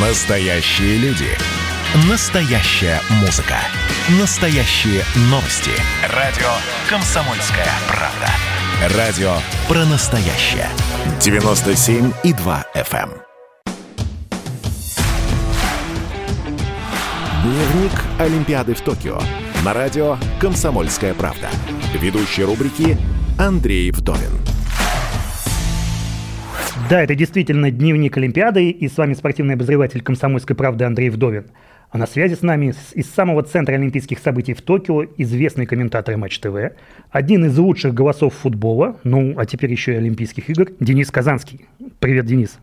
[0.00, 1.26] Настоящие люди.
[2.08, 3.56] Настоящая музыка.
[4.20, 5.72] Настоящие новости.
[6.14, 6.46] Радио
[6.88, 8.96] «Комсомольская правда».
[8.96, 9.32] Радио
[9.66, 10.68] про настоящее.
[11.18, 13.10] 97,2 FM.
[13.10, 13.12] эм.
[17.42, 19.20] Дневник Олимпиады в Токио.
[19.64, 21.48] На радио «Комсомольская правда».
[21.94, 22.96] Ведущий рубрики
[23.36, 24.47] Андрей Вдовин.
[26.88, 31.50] Да, это действительно дневник Олимпиады, и с вами спортивный обозреватель «Комсомольской правды» Андрей Вдовин.
[31.90, 36.38] А на связи с нами из самого центра олимпийских событий в Токио известный комментатор Матч
[36.38, 36.72] ТВ,
[37.10, 41.66] один из лучших голосов футбола, ну, а теперь еще и Олимпийских игр, Денис Казанский.
[42.00, 42.58] Привет, Денис.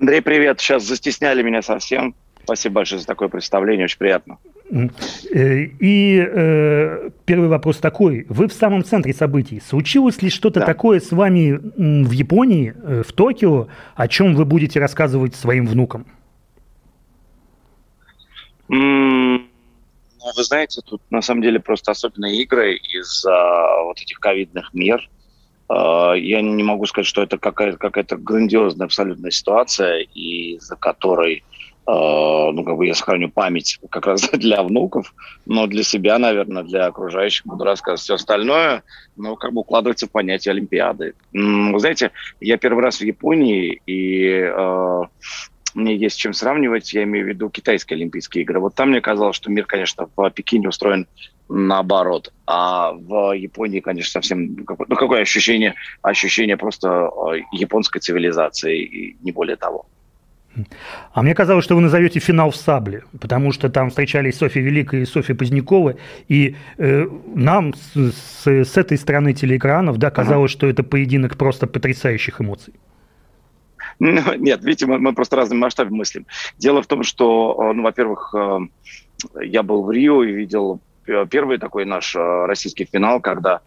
[0.00, 0.58] Андрей, привет.
[0.60, 2.16] Сейчас застесняли меня совсем.
[2.44, 4.38] Спасибо большое за такое представление, очень приятно.
[4.70, 8.26] Э, И э, первый вопрос такой.
[8.28, 9.60] Вы в самом центре событий.
[9.60, 10.66] Случилось ли что-то Да.
[10.66, 11.52] такое с вами
[12.06, 16.06] в Японии, э, в Токио, о чем вы будете рассказывать своим внукам?
[18.68, 19.40] Ну,
[20.36, 25.08] вы знаете, тут на самом деле просто особенные игры из-за вот этих ковидных мер.
[25.70, 31.42] Э, Я не могу сказать, что это какая-то какая-то грандиозная абсолютная ситуация, из-за которой
[31.86, 35.14] ну, как бы я сохраню память как раз для внуков,
[35.46, 38.82] но для себя, наверное, для окружающих буду рассказывать все остальное,
[39.16, 41.14] но как бы укладывается в понятие Олимпиады.
[41.32, 45.02] Вы знаете, я первый раз в Японии, и э,
[45.74, 48.60] мне есть чем сравнивать, я имею в виду китайские Олимпийские игры.
[48.60, 51.06] Вот там мне казалось, что мир, конечно, в Пекине устроен
[51.48, 58.82] наоборот, а в Японии, конечно, совсем какое- ну, какое ощущение, ощущение просто э, японской цивилизации
[58.82, 59.86] и не более того.
[61.12, 65.02] А мне казалось, что вы назовете финал в сабле, потому что там встречались Софья Великая
[65.02, 65.96] и Софья Позднякова,
[66.28, 68.12] и э, нам с,
[68.44, 72.74] с- этой стороны телеэкранов да, казалось, что это поединок просто потрясающих эмоций.
[74.00, 76.26] Ну, Нет, видите, мы, мы просто разным масштабе мыслим.
[76.58, 78.58] Дело в том, что, э, ну, во-первых, э,
[79.44, 83.60] я был в Рио и видел п- первый такой наш э, российский финал, когда э,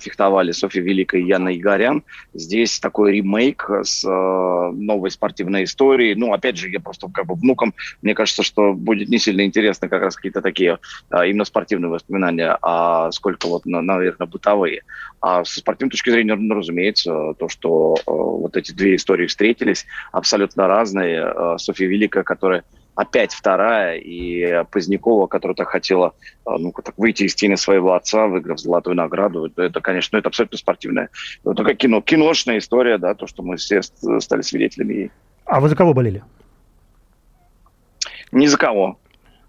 [0.00, 2.02] фехтовали Софья Великая и Яна Игорян.
[2.32, 6.14] Здесь такой ремейк с э, новой спортивной историей.
[6.14, 9.88] Ну, опять же, я просто как бы внукам, мне кажется, что будет не сильно интересно
[9.88, 10.78] как раз какие-то такие
[11.10, 14.82] э, именно спортивные воспоминания, а сколько вот, на- наверное, бытовые.
[15.20, 19.86] А со спортивной точки зрения, ну, разумеется, то, что э, вот эти две истории встретились,
[20.12, 21.32] абсолютно разные.
[21.34, 26.14] Э, Софья Великая, которая опять вторая, и Позднякова, которая так хотела
[26.46, 29.50] э, ну, так выйти из тени своего отца, выиграв золотую награду.
[29.56, 31.10] Это, конечно, ну, это абсолютно спортивная.
[31.44, 35.10] Это такая кино, киношная история, да, то, что мы все ст- стали свидетелями ей.
[35.44, 36.22] А вы за кого болели?
[38.32, 38.98] Ни за кого.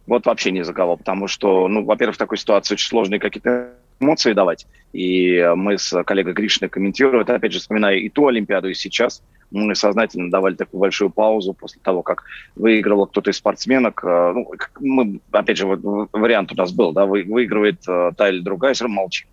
[0.07, 3.72] Вот вообще ни за кого, потому что, ну, во-первых, в такой ситуации очень сложные какие-то
[4.00, 4.67] эмоции давать.
[4.94, 9.23] И мы с коллегой Гришиной комментируем, это, опять же, вспоминая и ту Олимпиаду, и сейчас,
[9.51, 12.23] мы сознательно давали такую большую паузу после того, как
[12.56, 14.03] выигрывал кто-то из спортсменок.
[14.03, 18.29] Э, Ну, мы, опять же, вот вариант у нас был, да, вы- выигрывает э, та
[18.29, 19.28] или другая, все равно молчим.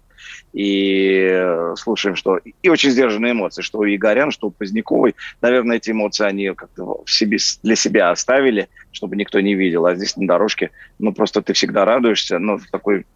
[0.52, 2.38] И э, слушаем, что...
[2.62, 5.14] И очень сдержанные эмоции, что у Игорян, что у Поздняковой.
[5.40, 9.86] Наверное, эти эмоции они как-то в себе, для себя оставили, чтобы никто не видел.
[9.86, 13.06] А здесь на дорожке, ну, просто ты всегда радуешься, но в такой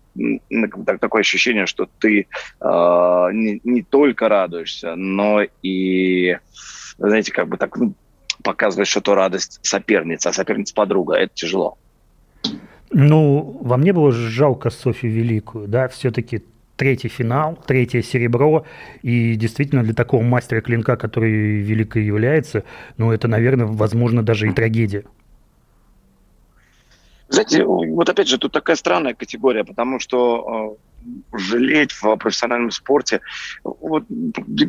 [1.01, 2.27] такое ощущение, что ты
[2.61, 6.39] э, не, не только радуешься, но и,
[6.99, 7.95] знаете, как бы так ну,
[8.43, 11.15] показываешь эту радость соперница, а соперница подруга.
[11.15, 11.79] Это тяжело.
[12.91, 16.45] Ну, вам не было жалко Софью Великую, да, все-таки
[16.77, 18.65] третий финал, третье серебро,
[19.03, 22.65] и действительно для такого мастера клинка, который великой является,
[22.97, 25.05] ну, это, наверное, возможно, даже и трагедия.
[27.29, 30.96] Знаете, вот опять же, тут такая странная категория, потому что э,
[31.33, 33.21] жалеть в профессиональном спорте,
[33.65, 34.05] вот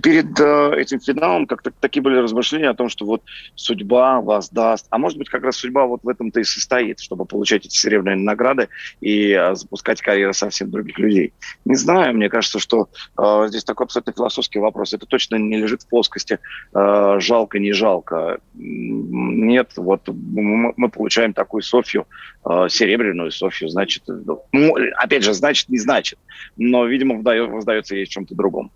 [0.03, 3.23] перед э, этим финалом как-то такие были размышления о том, что вот
[3.55, 7.25] судьба вас даст, а может быть как раз судьба вот в этом-то и состоит, чтобы
[7.25, 8.69] получать эти серебряные награды
[9.01, 11.33] и э, запускать карьеры совсем других людей.
[11.65, 14.93] Не знаю, мне кажется, что э, здесь такой абсолютно философский вопрос.
[14.93, 16.39] Это точно не лежит в плоскости
[16.73, 18.39] э, жалко, не жалко.
[18.53, 22.07] Нет, вот мы мы получаем такую Софью,
[22.45, 24.03] э, серебряную Софью, значит,
[24.51, 26.19] ну, опять же, значит, не значит,
[26.58, 28.72] но, видимо, воздается ей чем-то другом.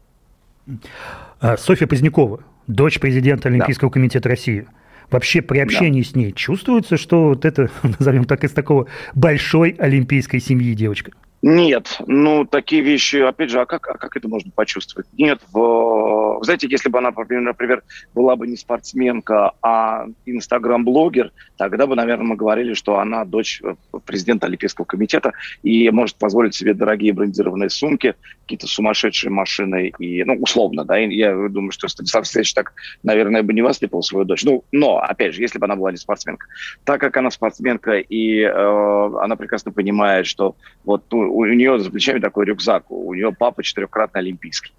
[1.40, 4.68] А, Софья Позднякова, дочь президента Олимпийского комитета России.
[5.10, 7.70] Вообще при общении с ней чувствуется, что вот это,
[8.00, 11.12] назовем так, из такого большой олимпийской семьи девочка?
[11.42, 15.08] Нет, ну такие вещи, опять же, а как, а как это можно почувствовать?
[15.18, 17.84] Нет, в, знаете, если бы она, например,
[18.14, 23.74] была бы не спортсменка, а инстаграм-блогер, тогда бы, наверное, мы говорили, что она дочь э,
[24.06, 25.34] президента Олимпийского комитета
[25.64, 31.34] и может позволить себе дорогие брендированные сумки, какие-то сумасшедшие машины, и, ну, условно, да, я
[31.50, 34.44] думаю, что Станислав Алексеевич так, наверное, бы не воспитывал свою дочь.
[34.44, 36.46] Ну, но, опять же, если бы она была не спортсменка.
[36.84, 41.90] Так как она спортсменка, и э, она прекрасно понимает, что вот ну, у нее за
[41.90, 44.72] плечами такой рюкзак, у нее папа четырехкратный олимпийский.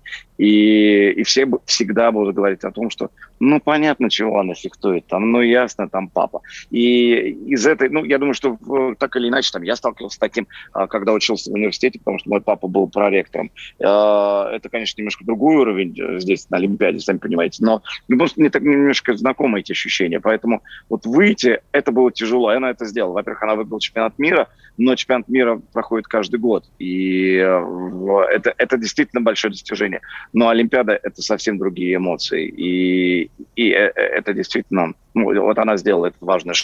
[0.42, 3.10] И, и все всегда будут говорить о том, что
[3.44, 6.42] ну, понятно, чего она фехтует, там, ну, ясно, там папа.
[6.70, 8.56] И из этой, ну, я думаю, что
[8.98, 12.30] так или иначе, там, я сталкивался с таким, а, когда учился в университете, потому что
[12.30, 13.50] мой папа был проректором.
[13.84, 18.48] А, это, конечно, немножко другой уровень э, здесь на Олимпиаде, сами понимаете, но ну, мне
[18.48, 23.14] так немножко знакомы эти ощущения, поэтому вот выйти, это было тяжело, и она это сделала.
[23.14, 28.76] Во-первых, она выиграла чемпионат мира, но чемпионат мира проходит каждый год, и э, это, это
[28.76, 30.00] действительно большое достижение.
[30.32, 35.76] Но Олимпиада– это совсем другие эмоции, и и э, э, это действительно, ну, вот она
[35.76, 36.54] сделала этот важный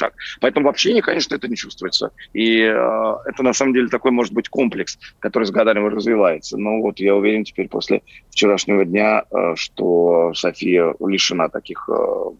[0.00, 0.14] шаг.
[0.40, 2.10] Поэтому в общении, конечно, это не чувствуется.
[2.32, 6.56] И э, это на самом деле такой, может быть, комплекс, который с годами развивается.
[6.56, 12.30] Но вот я уверен теперь после вчерашнего дня, э, что София лишена таких, э,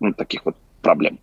[0.00, 1.18] ну, таких вот проблем.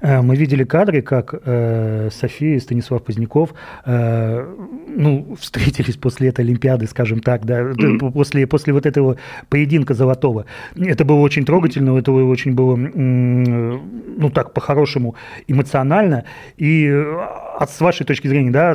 [0.00, 3.54] Э, мы видели кадры, как э, София и Станислав Поздняков
[3.84, 4.46] э,
[4.88, 8.12] ну, встретились после этой Олимпиады, скажем так, да, mm-hmm.
[8.12, 9.16] после, после вот этого
[9.48, 10.46] поединка золотого.
[10.76, 15.14] Это было очень трогательно, это очень было, ну так, по-хорошему,
[15.48, 16.24] эмоционально.
[16.56, 18.74] И а с вашей точки зрения, да,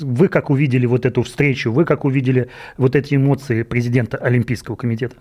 [0.00, 5.16] вы как увидели вот эту встречу, вы как увидели вот эти эмоции президента Олимпийского комитета?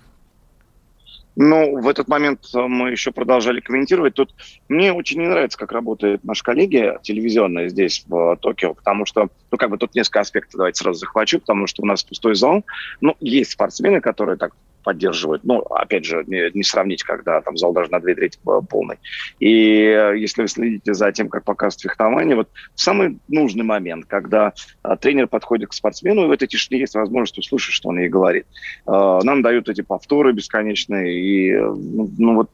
[1.36, 4.16] Ну, в этот момент э, мы еще продолжали комментировать.
[4.16, 4.33] Тут
[4.68, 9.57] мне очень не нравится, как работает наша коллегия телевизионная здесь, в Токио, потому что, ну,
[9.57, 12.66] как бы тут несколько аспектов давайте сразу захвачу, потому что у нас пустой зал.
[13.00, 15.44] Ну, есть спортсмены, которые так поддерживают.
[15.44, 18.39] Ну, опять же, не, не сравнить, когда там зал даже на две трети
[18.69, 18.98] полный.
[19.39, 24.54] И э, если вы следите за тем, как показывают фехтование, вот самый нужный момент, когда
[24.83, 28.10] а, тренер подходит к спортсмену, и в этой тишине есть возможность услышать, что он ей
[28.10, 28.45] говорит.
[28.86, 32.50] А, нам дают эти повторы бесконечные, и ну, ну вот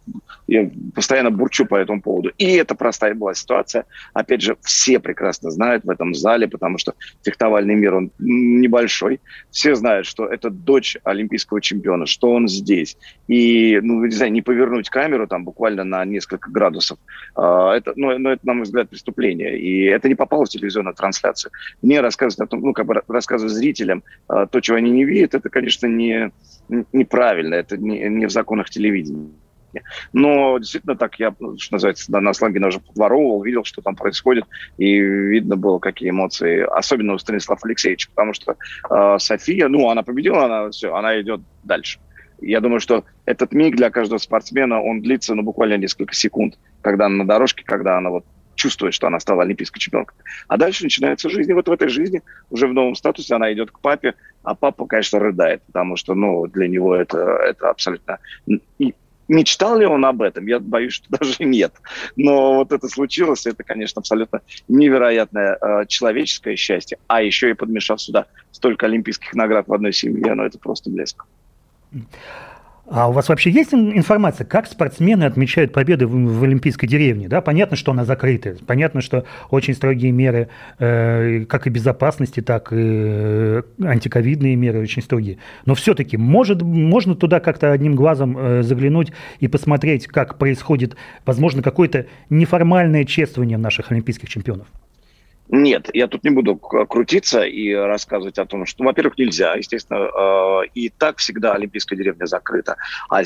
[0.47, 2.31] я постоянно бурчу по этому поводу.
[2.37, 3.85] И это простая была ситуация.
[4.13, 6.93] Опять же, все прекрасно знают в этом зале, потому что
[7.23, 9.19] фехтовальный мир, он небольшой.
[9.51, 12.97] Все знают, что это дочь олимпийского чемпиона, что он здесь.
[13.27, 16.97] И, ну, не знаю, не повернуть камеру там буквально на несколько градусов,
[17.35, 19.59] а, это, ну, ну, это, на мой взгляд, преступление.
[19.59, 21.51] И это не попало в телевизионную трансляцию.
[21.83, 25.35] Мне рассказывать о том, ну, как бы рассказывать зрителям а, то, чего они не видят,
[25.35, 26.31] это, конечно, не,
[26.91, 29.29] неправильно, это не, не в законах телевидения.
[30.13, 34.45] Но действительно так я, что называется, на сленге даже подворовывал, видел, что там происходит,
[34.77, 38.55] и видно было, какие эмоции, особенно у Станислава Алексеевича, потому что
[38.89, 41.99] э, София, ну, она победила, она все, она идет дальше.
[42.39, 47.07] Я думаю, что этот миг для каждого спортсмена, он длится, ну, буквально несколько секунд, когда
[47.07, 48.25] она на дорожке, когда она вот
[48.57, 50.17] чувствует, что она стала олимпийской чемпионкой.
[50.47, 51.49] А дальше начинается жизнь.
[51.49, 54.85] И вот в этой жизни, уже в новом статусе, она идет к папе, а папа,
[54.85, 58.19] конечно, рыдает, потому что, ну, для него это, это абсолютно...
[58.79, 58.93] И
[59.27, 60.47] мечтал ли он об этом?
[60.47, 61.73] Я боюсь, что даже нет.
[62.15, 66.97] Но вот это случилось, это, конечно, абсолютно невероятное э, человеческое счастье.
[67.07, 71.25] А еще и подмешав сюда столько олимпийских наград в одной семье, ну, это просто блеск.
[72.89, 77.27] А у вас вообще есть информация, как спортсмены отмечают победы в, в Олимпийской деревне?
[77.27, 80.47] Да, понятно, что она закрыта, понятно, что очень строгие меры,
[80.79, 85.37] э, как и безопасности, так и э, антиковидные меры очень строгие.
[85.65, 89.11] Но все-таки может, можно туда как-то одним глазом э, заглянуть
[89.41, 90.95] и посмотреть, как происходит,
[91.25, 94.67] возможно, какое-то неформальное чествование наших олимпийских чемпионов?
[95.49, 100.09] Нет, я тут не буду крутиться и рассказывать о том, что, во-первых, нельзя, естественно,
[100.63, 102.75] э, и так всегда Олимпийская деревня закрыта.
[103.09, 103.23] А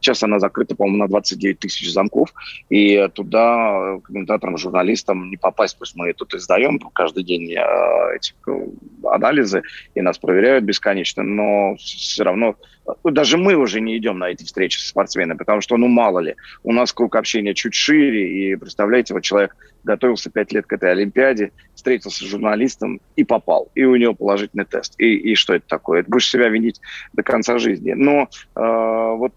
[0.00, 2.32] Сейчас она закрыта, по-моему, на 29 тысяч замков,
[2.68, 5.78] и туда комментаторам, журналистам не попасть.
[5.78, 8.66] Пусть мы тут издаем каждый день э, эти э,
[9.04, 9.62] анализы,
[9.94, 12.56] и нас проверяют бесконечно, но все равно
[13.04, 16.36] даже мы уже не идем на эти встречи с спортсменами, потому что, ну, мало ли,
[16.62, 20.90] у нас круг общения чуть шире, и, представляете, вот человек готовился пять лет к этой
[20.90, 24.94] Олимпиаде, встретился с журналистом и попал, и у него положительный тест.
[24.98, 26.00] И, и что это такое?
[26.00, 26.80] Это будешь себя винить
[27.12, 27.92] до конца жизни.
[27.92, 29.34] Но э, вот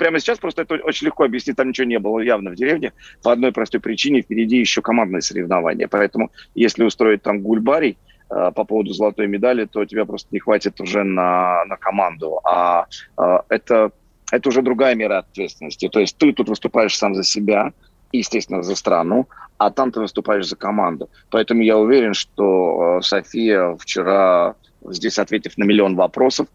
[0.00, 3.32] прямо сейчас просто это очень легко объяснить, там ничего не было явно в деревне, по
[3.32, 5.88] одной простой причине, впереди еще командные соревнования.
[5.88, 7.98] Поэтому если устроить там гульбарий,
[8.30, 12.40] э, по поводу золотой медали, то тебя просто не хватит уже на, на команду.
[12.44, 12.86] А
[13.18, 13.92] э, это,
[14.32, 15.90] это уже другая мера ответственности.
[15.90, 17.74] То есть ты тут выступаешь сам за себя,
[18.10, 19.28] естественно, за страну,
[19.58, 21.10] а там ты выступаешь за команду.
[21.28, 24.54] Поэтому я уверен, что э, София вчера,
[24.88, 26.46] здесь ответив на миллион вопросов,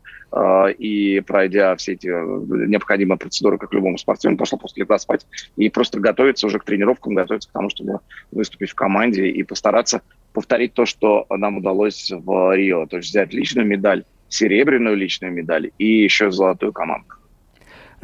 [0.77, 5.70] и пройдя все эти э, необходимые процедуры, как любому спортсмену, пошла после этого спать и
[5.70, 8.00] просто готовиться уже к тренировкам, готовиться к тому, чтобы
[8.32, 10.01] выступить в команде и постараться
[10.34, 12.86] повторить то, что нам удалось в Рио.
[12.88, 17.08] То есть взять личную медаль, серебряную личную медаль и еще золотую команду.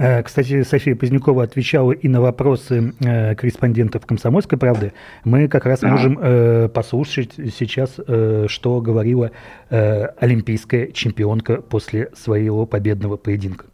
[0.01, 4.93] Э, кстати, София Позднякова отвечала и на вопросы э, корреспондентов «Комсомольской правды».
[5.23, 7.99] Мы как раз можем э, послушать сейчас,
[8.47, 9.31] что говорила
[9.69, 13.65] олимпийская чемпионка после своего победного поединка.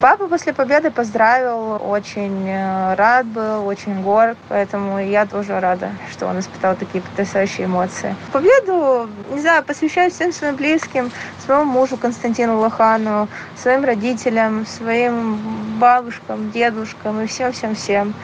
[0.00, 6.28] Папа после победы поздравил, очень э, рад был, очень горд, поэтому я тоже рада, что
[6.28, 8.14] он испытал такие потрясающие эмоции.
[8.32, 11.10] Победу, не знаю, посвящаю всем своим близким,
[11.44, 13.26] своему мужу Константину Лохану,
[13.56, 15.36] своим родителям, своим
[15.80, 18.14] бабушкам, дедушкам и всем-всем-всем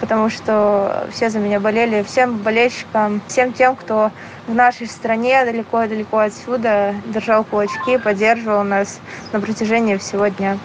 [0.00, 4.10] потому что все за меня болели, всем болельщикам, всем тем, кто
[4.48, 8.98] в нашей стране далеко-далеко отсюда держал кулачки, поддерживал нас
[9.32, 10.56] на протяжении всего дня.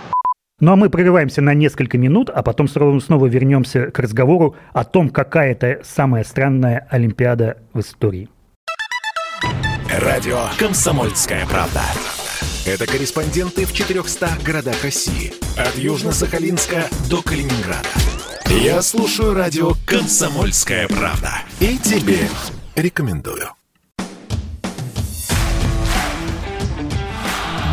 [0.62, 5.10] Ну а мы прерываемся на несколько минут, а потом снова вернемся к разговору о том,
[5.10, 8.30] какая это самая странная Олимпиада в истории.
[9.90, 11.82] Радио «Комсомольская правда».
[12.66, 15.34] Это корреспонденты в 400 городах России.
[15.60, 17.90] От Южно-Сахалинска до Калининграда.
[18.48, 21.32] Я слушаю радио «Комсомольская правда».
[21.60, 22.20] И тебе
[22.78, 23.50] рекомендую.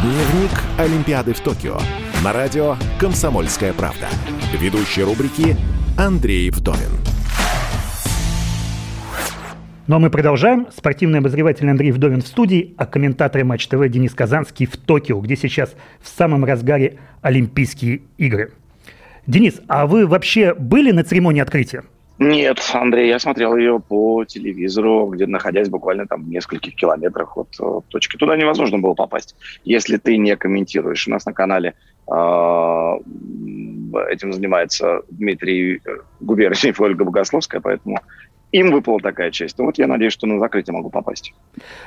[0.02, 1.78] Дневник Олимпиады в Токио
[2.22, 4.06] на радио «Комсомольская правда».
[4.60, 5.56] Ведущий рубрики
[5.98, 6.92] Андрей Вдовин.
[9.88, 10.68] Ну а мы продолжаем.
[10.76, 15.34] Спортивный обозреватель Андрей Вдовин в студии, а комментаторы Матч ТВ Денис Казанский в Токио, где
[15.34, 18.52] сейчас в самом разгаре Олимпийские игры.
[19.26, 21.82] Денис, а вы вообще были на церемонии открытия?
[22.18, 27.48] Нет, Андрей, я смотрел ее по телевизору, где находясь буквально там в нескольких километрах от
[27.58, 28.16] э, точки.
[28.16, 31.08] Туда невозможно было попасть, если ты не комментируешь.
[31.08, 31.74] У нас на канале
[34.10, 37.98] этим занимается Дмитрий э, Губерниев и Ольга Богословская, поэтому
[38.52, 39.58] им выпала такая часть.
[39.58, 41.32] Ну вот я надеюсь, что на закрытие могу попасть.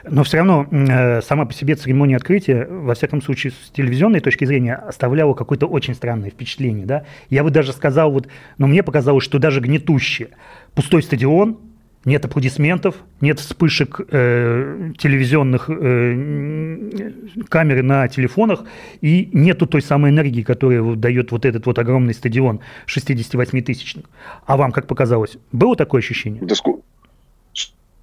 [0.03, 4.45] Но все равно э, сама по себе церемония открытия, во всяком случае, с телевизионной точки
[4.45, 6.85] зрения, оставляла какое-то очень странное впечатление.
[6.85, 7.05] Да?
[7.29, 10.29] Я бы даже сказал, вот, но мне показалось, что даже гнетущее.
[10.73, 11.59] Пустой стадион,
[12.05, 17.11] нет аплодисментов, нет вспышек э, телевизионных э,
[17.49, 18.63] камер на телефонах,
[19.01, 24.05] и нету той самой энергии, которая дает вот этот вот огромный стадион 68-тысячник.
[24.45, 25.37] А вам как показалось?
[25.51, 26.41] Было такое ощущение?
[26.43, 26.83] Да ску...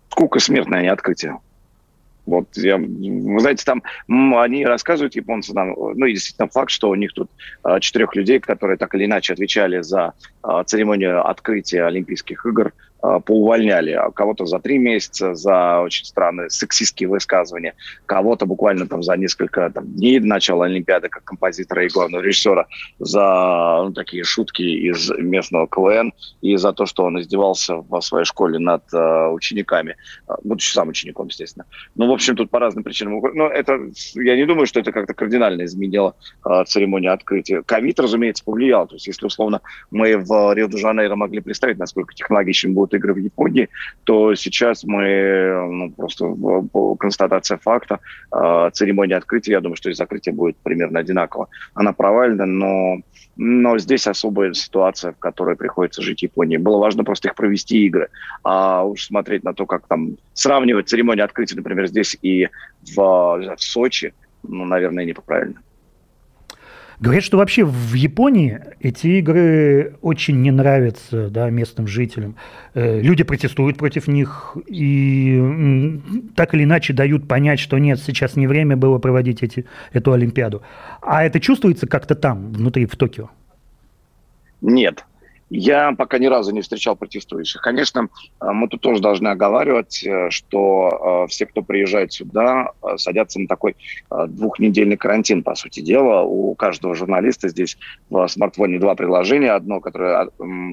[0.09, 1.39] скука смертное, а не открытие.
[2.27, 3.83] Вот я, вы знаете, там
[4.37, 7.29] они рассказывают японцы нам, ну и действительно факт, что у них тут
[7.65, 13.91] э, четырех людей, которые так или иначе отвечали за э, церемонию открытия Олимпийских игр, поувольняли.
[13.91, 17.75] А кого-то за три месяца за очень странные сексистские высказывания,
[18.07, 22.67] кого-то буквально там за несколько там, дней до начала Олимпиады, как композитора и главного режиссера,
[22.99, 28.25] за ну, такие шутки из местного КВН и за то, что он издевался в своей
[28.25, 29.97] школе над э, учениками,
[30.45, 31.67] будучи сам учеником, естественно.
[31.95, 33.21] Ну, в общем, тут по разным причинам.
[33.35, 33.79] Но это,
[34.15, 37.63] я не думаю, что это как-то кардинально изменило э, церемонию открытия.
[37.63, 38.87] Ковид, разумеется, повлиял.
[38.87, 43.69] То есть, если, условно, мы в Рио-де-Жанейро могли представить, насколько технологичным игры в Японии,
[44.05, 46.27] то сейчас мы ну, просто
[46.73, 48.01] по констатация факта
[48.33, 51.49] э, церемония открытия, я думаю, что и закрытие будет примерно одинаково.
[51.75, 52.99] Она провалена, но,
[53.37, 56.57] но здесь особая ситуация, в которой приходится жить Японии.
[56.57, 58.09] Было важно просто их провести игры,
[58.43, 62.49] а уж смотреть на то, как там сравнивать церемонию открытия, например, здесь и
[62.95, 65.61] в, в Сочи, ну, наверное, не правильно.
[67.03, 72.37] Говорят, что вообще в Японии эти игры очень не нравятся да, местным жителям.
[72.75, 76.01] Э, люди протестуют против них и
[76.37, 80.63] так или иначе дают понять, что нет, сейчас не время было проводить эти, эту Олимпиаду.
[81.01, 83.31] А это чувствуется как-то там, внутри, в Токио?
[84.61, 85.05] Нет,
[85.55, 87.61] я пока ни разу не встречал протестующих.
[87.61, 88.09] Конечно,
[88.41, 93.47] э, мы тут тоже должны оговаривать, э, что э, все, кто приезжает сюда, садятся на
[93.47, 93.77] такой
[94.11, 96.23] двухнедельный карантин, по сути дела.
[96.23, 97.77] У каждого журналиста здесь
[98.09, 99.53] в смартфоне два приложения.
[99.53, 100.31] Одно, которое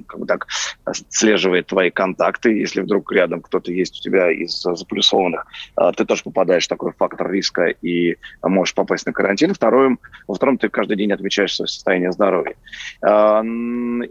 [0.07, 0.47] как бы так
[0.85, 2.57] отслеживает твои контакты.
[2.57, 5.45] Если вдруг рядом кто-то есть у тебя из заплюсованных,
[5.97, 9.53] ты тоже попадаешь в такой фактор риска и можешь попасть на карантин.
[9.53, 12.55] Второе, во втором ты каждый день отмечаешь свое состояние здоровья.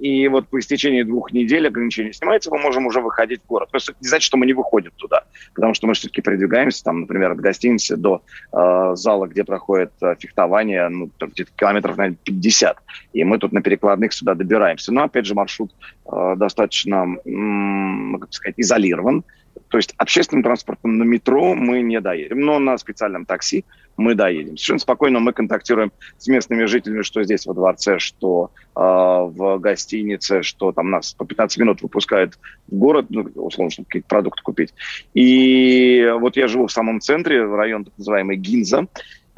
[0.00, 3.70] И вот по истечении двух недель ограничение снимается, мы можем уже выходить в город.
[3.70, 5.22] Просто не значит, что мы не выходим туда,
[5.54, 8.22] потому что мы все-таки передвигаемся, там, например, от гостиницы до
[8.52, 12.76] э, зала, где проходит э, фехтование, ну, где-то километров, наверное, 50.
[13.12, 14.92] И мы тут на перекладных сюда добираемся.
[14.92, 15.70] Но, опять же, маршрут
[16.10, 19.22] э, достаточно, м- как сказать, изолирован.
[19.68, 23.64] То есть общественным транспортом на метро мы не доедем, но на специальном такси
[23.96, 24.56] мы доедем.
[24.56, 30.42] Совершенно спокойно мы контактируем с местными жителями, что здесь во дворце, что э, в гостинице,
[30.42, 34.72] что там нас по 15 минут выпускают в город, ну, условно, чтобы какие-то продукты купить.
[35.14, 38.86] И вот я живу в самом центре, в район так называемый Гинза,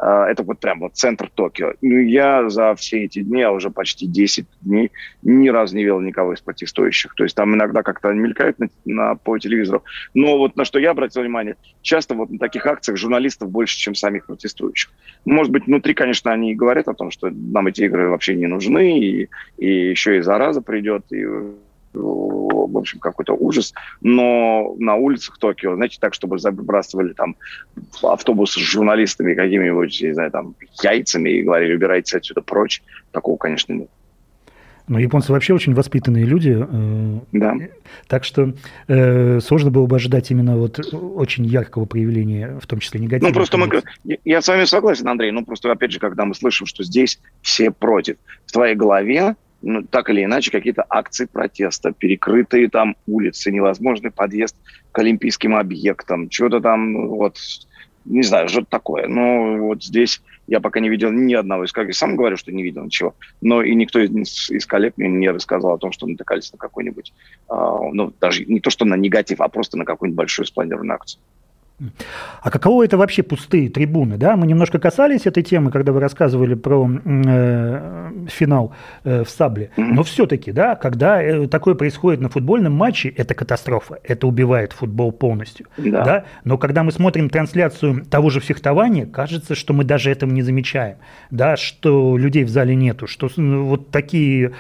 [0.01, 1.73] это вот прям вот центр Токио.
[1.83, 4.91] Ну, я за все эти дни, а уже почти 10 дней,
[5.23, 7.15] ни разу не видел никого из протестующих.
[7.15, 9.85] То есть там иногда как-то мелькают на, на, по телевизору.
[10.15, 13.95] Но вот на что я обратил внимание, часто вот на таких акциях журналистов больше, чем
[13.95, 14.91] самих протестующих.
[15.25, 18.47] Может быть, внутри, конечно, они и говорят о том, что нам эти игры вообще не
[18.47, 19.29] нужны, и,
[19.59, 21.27] и еще и зараза придет, и
[21.93, 23.73] в общем, какой-то ужас.
[24.01, 27.37] Но на улицах Токио, знаете, так, чтобы забрасывали там
[28.03, 32.83] автобусы с журналистами какими-нибудь, не знаю, там, яйцами и говорили, убирайтесь отсюда прочь,
[33.13, 33.91] такого, конечно, нет.
[34.91, 36.57] Но японцы вообще очень воспитанные люди.
[36.69, 37.55] Э, да.
[38.09, 38.55] Так что
[38.89, 43.29] э, сложно было бы ожидать именно вот очень яркого проявления, в том числе негатива.
[43.29, 43.71] Ну, просто мы,
[44.25, 47.71] я с вами согласен, Андрей, ну, просто, опять же, когда мы слышим, что здесь все
[47.71, 48.17] против,
[48.47, 54.57] в твоей голове ну, так или иначе, какие-то акции протеста, перекрытые там улицы, невозможный подъезд
[54.93, 57.37] к олимпийским объектам, что-то там, ну, вот,
[58.05, 59.07] не знаю, что-то такое.
[59.07, 61.95] Но вот здесь я пока не видел ни одного из коллег.
[61.95, 63.15] Сам говорю, что не видел ничего.
[63.41, 67.13] Но и никто из, из коллег мне не рассказал о том, что натыкались на какой-нибудь,
[67.51, 67.55] э,
[67.93, 71.21] ну, даже не то, что на негатив, а просто на какую-нибудь большую спланированную акцию.
[72.43, 74.17] А каково это вообще пустые трибуны?
[74.17, 74.37] Да?
[74.37, 79.71] Мы немножко касались этой темы, когда вы рассказывали про э, финал э, в Сабле.
[79.77, 83.99] Но все-таки, да, когда э, такое происходит на футбольном матче, это катастрофа.
[84.03, 85.67] Это убивает футбол полностью.
[85.77, 86.05] Да.
[86.05, 86.25] Да?
[86.45, 90.97] Но когда мы смотрим трансляцию того же фехтования, кажется, что мы даже этого не замечаем.
[91.31, 91.57] Да?
[91.57, 94.53] Что людей в зале нету, что ну, вот такие,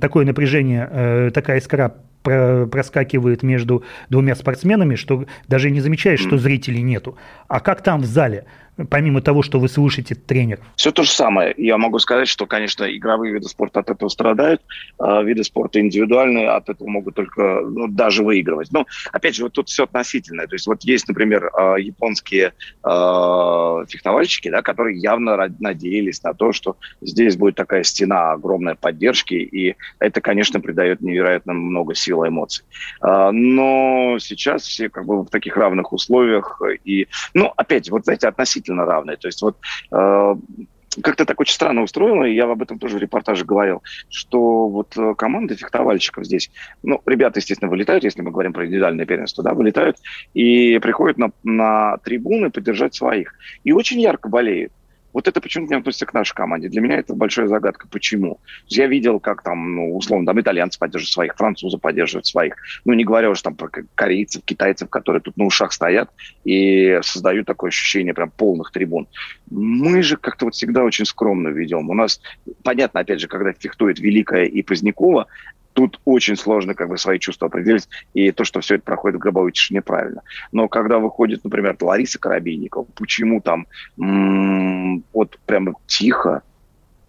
[0.00, 6.82] такое напряжение, э, такая искра проскакивает между двумя спортсменами, что даже не замечаешь, что зрителей
[6.82, 7.16] нету.
[7.48, 8.46] А как там в зале?
[8.90, 10.64] Помимо того, что вы слышите тренеров?
[10.76, 11.54] Все то же самое.
[11.56, 14.62] Я могу сказать, что, конечно, игровые виды спорта от этого страдают,
[14.98, 18.72] а виды спорта индивидуальные от этого могут только ну, даже выигрывать.
[18.72, 20.46] Но, опять же, вот тут все относительное.
[20.46, 22.52] То есть вот есть, например, а, японские
[22.82, 29.34] э, фехтовальщики, да, которые явно надеялись на то, что здесь будет такая стена огромной поддержки,
[29.34, 32.64] и это, конечно, придает невероятно много сил и эмоций.
[33.00, 38.63] Но сейчас все как бы в таких равных условиях, и, ну, опять, вот, знаете, относительно
[38.64, 39.16] действительно равные.
[39.16, 39.56] То есть вот
[39.92, 40.34] э,
[41.02, 44.96] как-то так очень странно устроено, и я об этом тоже в репортаже говорил, что вот
[44.96, 46.50] э, команды фехтовальщиков здесь,
[46.82, 49.96] ну, ребята, естественно, вылетают, если мы говорим про индивидуальное первенство, да, вылетают
[50.32, 53.34] и приходят на, на трибуны поддержать своих.
[53.64, 54.72] И очень ярко болеют.
[55.14, 56.68] Вот это почему-то не относится к нашей команде.
[56.68, 57.86] Для меня это большая загадка.
[57.88, 58.40] Почему?
[58.66, 62.56] Я видел, как там, ну, условно, там итальянцы поддерживают своих, французы поддерживают своих.
[62.84, 66.10] Ну, не говоря уже там про корейцев, китайцев, которые тут на ушах стоят
[66.44, 69.06] и создают такое ощущение прям полных трибун.
[69.50, 71.88] Мы же как-то вот всегда очень скромно ведем.
[71.88, 72.20] У нас,
[72.64, 75.28] понятно, опять же, когда фехтует Великая и Позднякова,
[75.74, 79.20] тут очень сложно как бы свои чувства определить, и то, что все это проходит в
[79.20, 80.22] гробовой тишине, правильно.
[80.52, 83.66] Но когда выходит, например, Лариса Коробейникова, почему там
[84.00, 86.42] м- вот прямо тихо,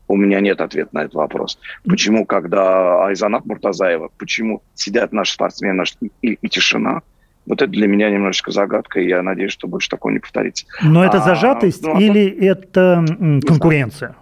[0.07, 1.57] у меня нет ответа на этот вопрос.
[1.87, 5.83] Почему, когда Айзанат Муртазаева, почему сидят наши спортсмены
[6.21, 7.01] и, и тишина,
[7.45, 10.65] вот это для меня немножечко загадка, и я надеюсь, что больше такого не повторится.
[10.81, 13.05] Но это а, зажатость а, ну, или это
[13.45, 14.15] конкуренция?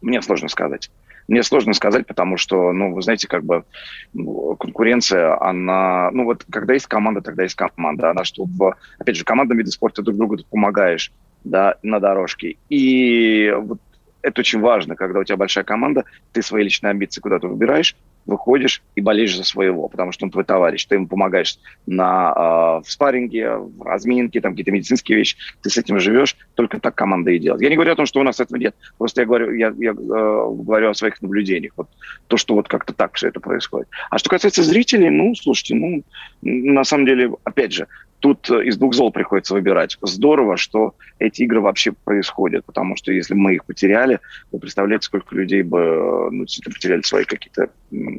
[0.00, 0.90] Мне сложно сказать.
[1.26, 3.64] Мне сложно сказать, потому что, ну, вы знаете, как бы
[4.12, 8.10] ну, конкуренция, она, ну, вот когда есть команда, тогда есть команда.
[8.10, 11.12] Она что, в, опять же, командном виде спорта друг другу помогаешь,
[11.44, 12.56] да, на дорожке.
[12.68, 13.80] И вот
[14.20, 17.94] это очень важно, когда у тебя большая команда, ты свои личные амбиции куда-то выбираешь,
[18.26, 22.86] выходишь и болеешь за своего, потому что он твой товарищ, ты ему помогаешь на, э,
[22.86, 27.30] в спарринге, в разминке, там какие-то медицинские вещи, ты с этим живешь, только так команда
[27.30, 27.62] и делает.
[27.62, 29.90] Я не говорю о том, что у нас этого нет, просто я говорю, я, я
[29.90, 31.88] э, говорю о своих наблюдениях, вот
[32.28, 33.88] то, что вот как-то так все это происходит.
[34.10, 36.02] А что касается зрителей, ну, слушайте, ну,
[36.42, 37.86] на самом деле, опять же,
[38.24, 39.98] тут э, из двух зол приходится выбирать.
[40.00, 44.18] Здорово, что эти игры вообще происходят, потому что если мы их потеряли,
[44.50, 47.68] вы представляете, сколько людей бы э, ну, потеряли свои какие-то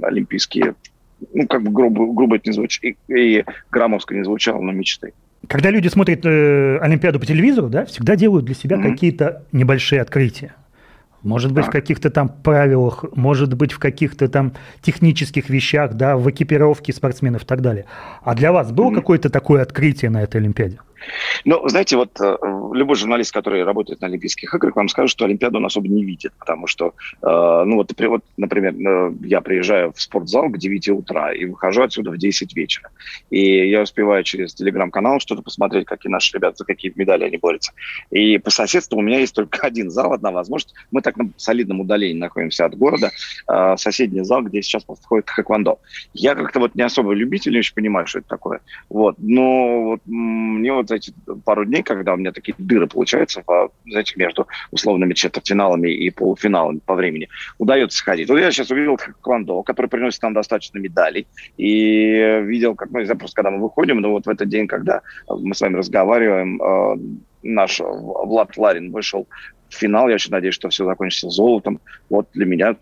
[0.03, 0.75] олимпийские,
[1.33, 5.13] ну, как бы грубо, грубо это не звучит, и, и громоздко не звучало, но мечты.
[5.47, 8.91] Когда люди смотрят э, Олимпиаду по телевизору, да, всегда делают для себя mm-hmm.
[8.91, 10.53] какие-то небольшие открытия.
[11.25, 11.73] Может быть, так.
[11.73, 17.43] в каких-то там правилах, может быть, в каких-то там технических вещах, да, в экипировке спортсменов
[17.43, 17.85] и так далее.
[18.23, 18.95] А для вас было mm-hmm.
[18.95, 20.79] какое-то такое открытие на этой Олимпиаде?
[21.43, 22.37] Ну, знаете, вот э,
[22.73, 26.33] любой журналист, который работает на Олимпийских играх, вам скажет, что Олимпиаду он особо не видит,
[26.39, 31.33] потому что, э, ну вот, вот, например, э, я приезжаю в спортзал к 9 утра
[31.33, 32.89] и выхожу отсюда в 10 вечера.
[33.29, 37.73] И я успеваю через телеграм-канал что-то посмотреть, какие наши ребята, за какие медали они борются.
[38.11, 40.75] И по соседству у меня есть только один зал, одна возможность.
[40.91, 43.11] Мы так на солидном удалении находимся от города.
[43.77, 45.79] Соседний зал, где сейчас проходит хэквондо.
[46.13, 48.61] Я как-то вот не особо любитель, не очень понимаю, что это такое.
[48.89, 49.15] Вот.
[49.17, 54.13] Но вот мне вот эти пару дней, когда у меня такие дыры получаются, по, знаете,
[54.17, 58.29] между условными четвертьфиналами и полуфиналами по времени, удается сходить.
[58.29, 63.15] Вот я сейчас увидел Квандо, который приносит нам достаточно медалей, и видел, как, ну, не
[63.15, 66.97] просто когда мы выходим, но вот в этот день, когда мы с вами разговариваем, э,
[67.43, 69.27] наш Влад Ларин вышел
[69.69, 70.07] финал.
[70.09, 71.79] Я очень надеюсь, что все закончится золотом.
[72.09, 72.75] Вот для меня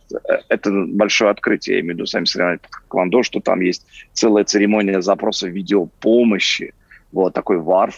[0.49, 1.77] это большое открытие.
[1.77, 6.73] Я имею в виду сами соревнования по Квандо, что там есть целая церемония запроса видеопомощи,
[7.13, 7.93] вот такой вар,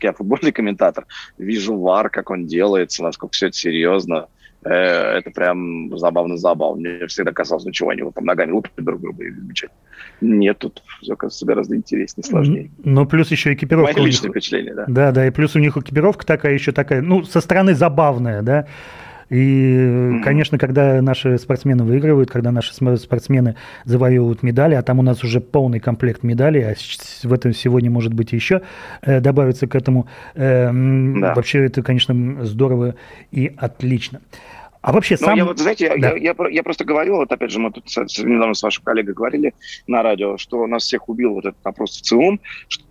[0.00, 1.06] я футбольный комментатор,
[1.38, 4.28] вижу вар, как он делается, насколько все это серьезно.
[4.62, 6.80] Э, это прям забавно-забавно.
[6.80, 9.78] Мне всегда казалось, ну чего, они вот там ногами лупят друг друга и замечательно.
[10.20, 12.70] Нет, тут все кажется гораздо интереснее, сложнее.
[12.84, 13.94] Но плюс еще экипировка.
[13.96, 14.84] Мои личные впечатления, да.
[14.86, 18.66] Да, да, и плюс у них экипировка такая еще такая, ну, со стороны забавная, да.
[19.30, 25.22] И, конечно, когда наши спортсмены выигрывают, когда наши спортсмены завоевывают медали, а там у нас
[25.22, 26.74] уже полный комплект медалей, а
[27.22, 28.62] в этом сегодня, может быть, еще
[29.02, 30.08] э, добавиться к этому.
[30.34, 31.34] Э, да.
[31.34, 32.96] Вообще это, конечно, здорово
[33.30, 34.20] и отлично.
[34.82, 35.36] А вообще ну, сам...
[35.36, 36.10] я вот, знаете, да.
[36.10, 39.54] я, я, я просто говорил, вот опять же, мы тут недавно с вашим коллегой говорили
[39.86, 42.84] на радио, что нас всех убил вот этот опрос в ЦИУМ, что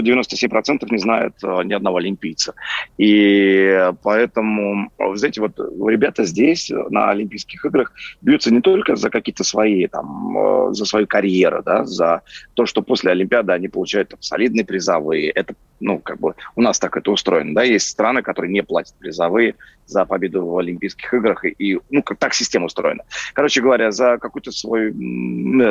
[0.00, 2.54] 97% не знает э, ни одного олимпийца.
[2.98, 9.44] И поэтому, вы знаете, вот ребята здесь, на Олимпийских играх, бьются не только за какие-то
[9.44, 12.22] свои, там, э, за свою карьеру, да, за
[12.54, 15.30] то, что после Олимпиады они получают там, солидные призовые.
[15.30, 18.94] Это, ну, как бы, у нас так это устроено, да, есть страны, которые не платят
[18.98, 19.54] призовые,
[19.86, 21.44] за победу в Олимпийских играх.
[21.44, 23.04] И, ну, как так система устроена.
[23.32, 24.92] Короче говоря, за какой-то свой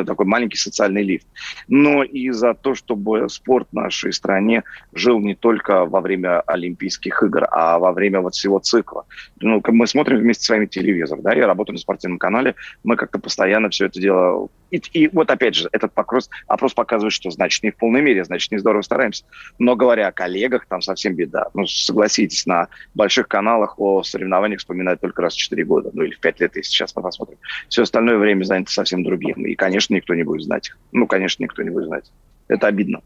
[0.06, 1.28] такой маленький социальный лифт.
[1.68, 3.76] Но и за то, чтобы спорт в
[4.14, 9.06] нашей стране жил не только во время Олимпийских игр, а во время вот всего цикла.
[9.40, 13.20] Ну, мы смотрим вместе с вами телевизор, да, я работаю на спортивном канале, мы как-то
[13.20, 14.50] постоянно все это дело...
[14.72, 18.24] И, и вот опять же, этот опрос, опрос показывает, что значит не в полной мере,
[18.24, 19.24] значит не здорово стараемся.
[19.60, 21.50] Но говоря о коллегах, там совсем беда.
[21.54, 26.16] Ну, согласитесь, на больших каналах о соревнованиях вспоминают только раз в 4 года, ну или
[26.16, 27.38] в 5 лет, если сейчас мы посмотрим.
[27.70, 29.46] Все остальное время занято совсем другим.
[29.46, 30.78] И, конечно, никто не будет знать их.
[30.92, 32.12] Ну, конечно, никто не будет знать.
[32.48, 33.02] Это обидно.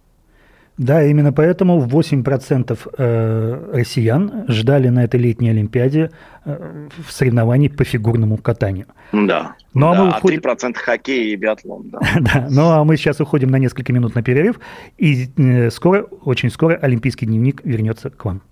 [0.78, 6.12] Да, именно поэтому 8% э, россиян ждали на этой летней Олимпиаде
[6.46, 8.86] э, соревнований по фигурному катанию.
[9.12, 10.42] Да, ну, а, да, мы а уходим...
[10.44, 11.90] а 3% хоккей и биатлон.
[11.90, 12.00] Да.
[12.20, 14.60] да, ну а мы сейчас уходим на несколько минут на перерыв,
[14.98, 18.44] и э, скоро, очень скоро Олимпийский дневник вернется к вам.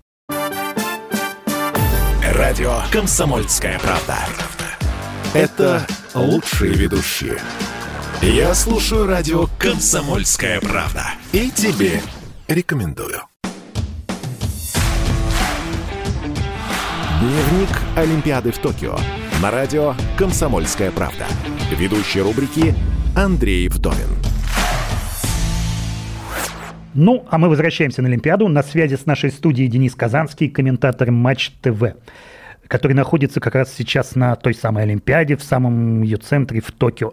[2.34, 4.16] Радио «Комсомольская правда».
[5.32, 7.38] Это лучшие ведущие.
[8.20, 11.04] Я слушаю радио «Комсомольская правда».
[11.32, 12.00] И тебе
[12.48, 13.22] рекомендую.
[17.20, 18.96] Дневник Олимпиады в Токио.
[19.42, 21.26] На радио «Комсомольская правда».
[21.72, 22.74] Ведущий рубрики
[23.16, 24.10] Андрей Вдовин.
[26.94, 28.48] Ну, а мы возвращаемся на Олимпиаду.
[28.48, 31.94] На связи с нашей студией Денис Казанский, комментатор Матч ТВ
[32.68, 37.12] который находится как раз сейчас на той самой Олимпиаде, в самом ее центре, в Токио.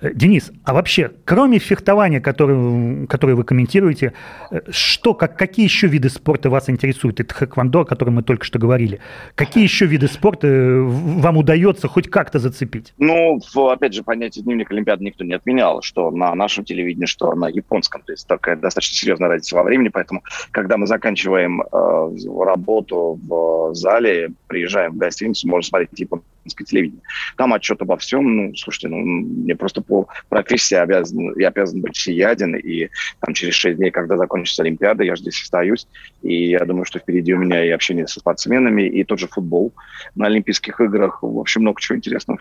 [0.00, 4.12] Э, Денис, а вообще, кроме фехтования, которое, которое вы комментируете,
[4.50, 7.20] э, что, как, какие еще виды спорта вас интересуют?
[7.20, 9.00] Это хэквондо, о котором мы только что говорили.
[9.34, 12.94] Какие еще виды спорта э, вам удается хоть как-то зацепить?
[12.98, 17.48] Ну, опять же, понятие дневник Олимпиады никто не отменял, что на нашем телевидении, что на
[17.48, 18.02] японском.
[18.02, 23.74] То есть такая достаточно серьезная разница во времени, поэтому, когда мы заканчиваем э, работу в
[23.74, 27.02] зале, приезжаем в гостиницу, можно смотреть японское телевидение.
[27.36, 31.96] Там отчет обо всем, ну, слушайте, ну, мне просто по профессии обязан, я обязан быть
[31.96, 32.88] всеяден, и
[33.20, 35.86] там через шесть дней, когда закончится Олимпиада, я же здесь остаюсь,
[36.22, 39.72] и я думаю, что впереди у меня и общение со спортсменами, и тот же футбол
[40.14, 41.22] на Олимпийских играх.
[41.22, 42.40] В общем, много чего интересного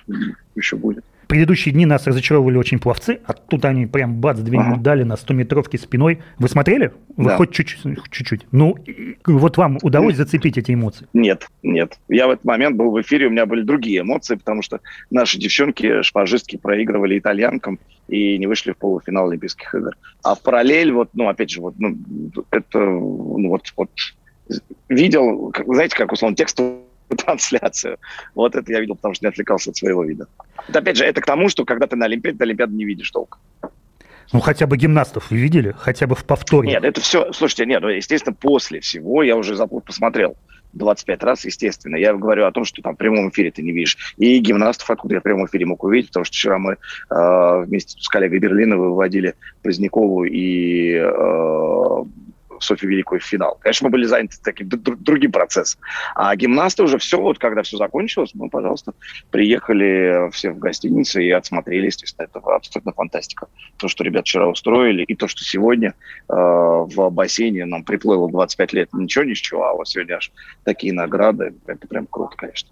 [0.56, 4.78] еще будет предыдущие дни нас разочаровывали очень пловцы, а тут они прям бац, две ага.
[4.78, 6.20] дали на 100-метровке спиной.
[6.39, 6.92] Вы смотрели?
[7.15, 7.38] Вы да.
[7.38, 7.82] хоть чуть-чуть?
[8.10, 8.48] чуть-чуть.
[8.52, 8.76] Ну,
[9.28, 11.08] вот вам удалось зацепить эти эмоции?
[11.13, 12.00] Нет, нет.
[12.10, 14.80] Я в этот момент был в эфире, у меня были другие эмоции, потому что
[15.12, 19.96] наши девчонки, шпажистки, проигрывали итальянкам и не вышли в полуфинал Олимпийских игр.
[20.24, 21.96] А в параллель, вот, ну, опять же, вот, ну,
[22.50, 23.92] это, ну, вот, вот,
[24.88, 27.98] видел, знаете, как, условно, текстовую трансляцию.
[28.36, 30.28] Вот это я видел, потому что не отвлекался от своего вида.
[30.67, 33.10] Это, опять же, это к тому, что когда ты на Олимпиаде, ты Олимпиаду не видишь
[33.12, 33.39] толком.
[34.32, 35.74] Ну, хотя бы гимнастов вы видели?
[35.78, 36.69] Хотя бы в повторе?
[36.69, 37.34] Нет, это все...
[37.34, 40.36] Слушайте, нет, ну, естественно, после всего я уже посмотрел
[40.74, 41.95] 25 раз, естественно.
[41.95, 43.98] Я говорю о том, что там в прямом эфире ты не видишь.
[44.17, 48.00] И гимнастов, откуда я в прямом эфире мог увидеть, потому что вчера мы э, вместе
[48.00, 52.04] с коллегой Берлиновой выводили Позднякову и э,
[52.63, 53.58] Софью Великую в финал.
[53.62, 55.82] Конечно, мы были заняты таким другим процессом.
[56.15, 58.93] А гимнасты уже все, вот когда все закончилось, мы, пожалуйста,
[59.32, 63.48] приехали все в гостиницу и отсмотрели, естественно, это абсолютно фантастика.
[63.78, 65.93] То, что ребят вчера устроили, и то, что сегодня
[66.28, 70.32] э, в бассейне нам приплыло 25 лет, ничего, ничего, а вот сегодня аж
[70.63, 72.69] такие награды, это прям круто, конечно.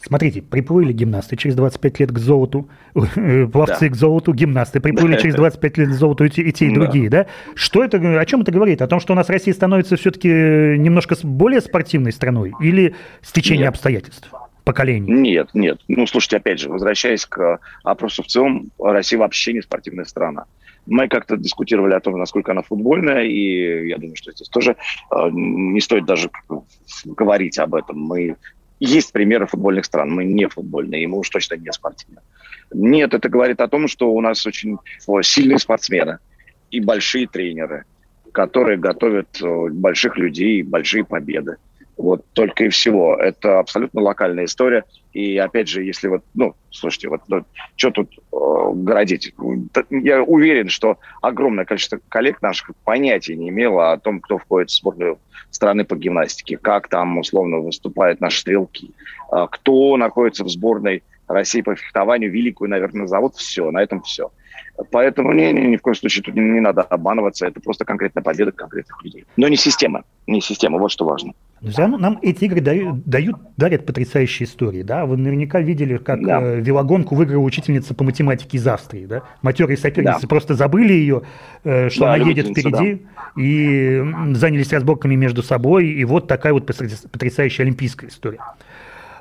[0.00, 3.88] Смотрите, приплыли гимнасты через 25 лет к золоту, э, пловцы да.
[3.88, 7.08] к золоту, гимнасты приплыли через 25 лет к золоту и те, и, те, и другие,
[7.08, 7.24] да.
[7.24, 7.30] да?
[7.54, 8.82] Что это, о чем это говорит?
[8.82, 13.70] О том, что у нас Россия становится все-таки немножко более спортивной страной или стечение Нет.
[13.70, 14.30] обстоятельств?
[14.66, 15.08] поколений?
[15.08, 15.78] Нет, нет.
[15.86, 20.46] Ну, слушайте, опять же, возвращаясь к опросу в целом, Россия вообще не спортивная страна.
[20.86, 24.72] Мы как-то дискутировали о том, насколько она футбольная, и я думаю, что здесь тоже
[25.10, 26.30] э, не стоит даже
[27.04, 28.00] говорить об этом.
[28.00, 28.36] Мы
[28.80, 32.22] есть примеры футбольных стран, мы не футбольные, и мы уж точно не спортивные.
[32.72, 34.78] Нет, это говорит о том, что у нас очень
[35.22, 36.18] сильные спортсмены
[36.70, 37.84] и большие тренеры,
[38.32, 41.56] которые готовят больших людей, большие победы.
[41.96, 43.16] Вот только и всего.
[43.16, 44.84] Это абсолютно локальная история.
[45.12, 49.32] И опять же, если вот, ну, слушайте, вот ну, что тут э, городить?
[49.88, 54.76] Я уверен, что огромное количество коллег наших понятия не имело о том, кто входит в
[54.76, 55.18] сборную
[55.50, 58.90] страны по гимнастике, как там условно выступают наши стрелки,
[59.32, 64.30] э, кто находится в сборной России по фехтованию, великую, наверное, назовут, все, на этом все.
[64.90, 67.46] Поэтому не, не, ни в коем случае тут не, не надо обманываться.
[67.46, 69.24] Это просто конкретная победа конкретных людей.
[69.36, 70.04] Но не система.
[70.26, 70.78] Не система.
[70.78, 71.32] Вот что важно.
[71.76, 74.82] Равно нам эти игры дают, дают, дарят потрясающие истории.
[74.82, 75.06] Да?
[75.06, 76.42] Вы наверняка видели, как да.
[76.42, 79.06] э, велогонку выиграла учительница по математике из Австрии.
[79.06, 79.22] Да?
[79.40, 80.28] Матерые соперницы да.
[80.28, 81.22] просто забыли ее,
[81.64, 83.42] э, что да, она едет впереди, да.
[83.42, 85.86] и занялись разборками между собой.
[85.88, 88.40] И вот такая вот потрясающая олимпийская история.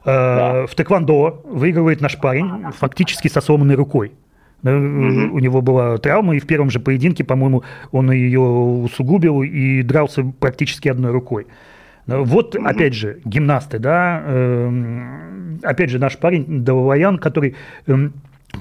[0.06, 0.68] Э, да.
[0.68, 4.12] В тэквондо выигрывает наш парень фактически со сломанной рукой.
[4.64, 5.30] Mm-hmm.
[5.30, 10.24] У него была травма, и в первом же поединке, по-моему, он ее усугубил и дрался
[10.40, 11.48] практически одной рукой.
[12.08, 12.68] Вот, mm-hmm.
[12.68, 17.56] опять же, гимнасты, да, э, опять же, наш парень Даваян, который
[17.88, 18.10] э,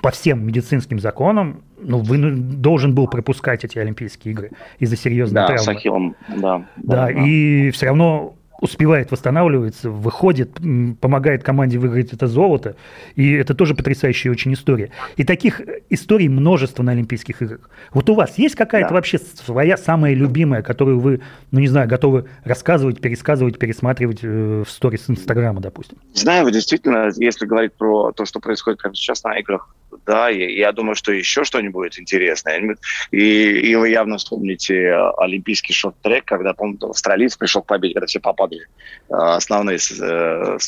[0.02, 5.46] по всем медицинским законам, ну, вы, должен был пропускать эти Олимпийские игры из-за серьезной да,
[5.48, 5.64] травмы.
[5.64, 7.06] С Ахиллом, да, да.
[7.06, 10.58] Да, и все равно успевает восстанавливаться, выходит,
[11.00, 12.76] помогает команде выиграть это золото.
[13.14, 14.90] И это тоже потрясающая очень история.
[15.16, 17.68] И таких историй множество на Олимпийских играх.
[17.92, 18.94] Вот у вас есть какая-то да.
[18.94, 24.70] вообще своя самая любимая, которую вы, ну не знаю, готовы рассказывать, пересказывать, пересматривать э, в
[24.70, 25.98] сторис Инстаграма, допустим?
[26.14, 29.74] Знаю, действительно, если говорить про то, что происходит прямо сейчас на играх,
[30.06, 32.76] да, и я думаю, что еще что-нибудь интересное.
[33.10, 38.06] И, и вы явно вспомните э, олимпийский шорт-трек, когда, по-моему, австралиец пришел к победе, когда
[38.06, 40.58] все попадали э, основные э,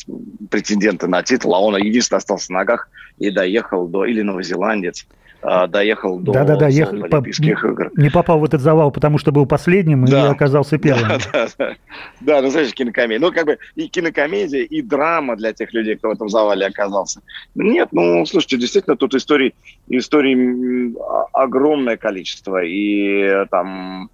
[0.49, 5.05] претенденты на титул, а он единственный остался на ногах и доехал до, или новозеландец,
[5.67, 7.91] доехал до да, да, да, Олимпийских по, игр.
[7.95, 10.27] Не попал в этот завал, потому что был последним да.
[10.27, 11.07] и оказался первым.
[11.07, 11.75] Да, да, да.
[12.19, 13.25] да, ну, знаешь, кинокомедия.
[13.25, 17.21] Ну, как бы и кинокомедия, и драма для тех людей, кто в этом завале оказался.
[17.55, 19.55] Нет, ну, слушайте, действительно, тут историй,
[19.87, 20.95] историй
[21.31, 22.63] огромное количество.
[22.63, 24.09] И там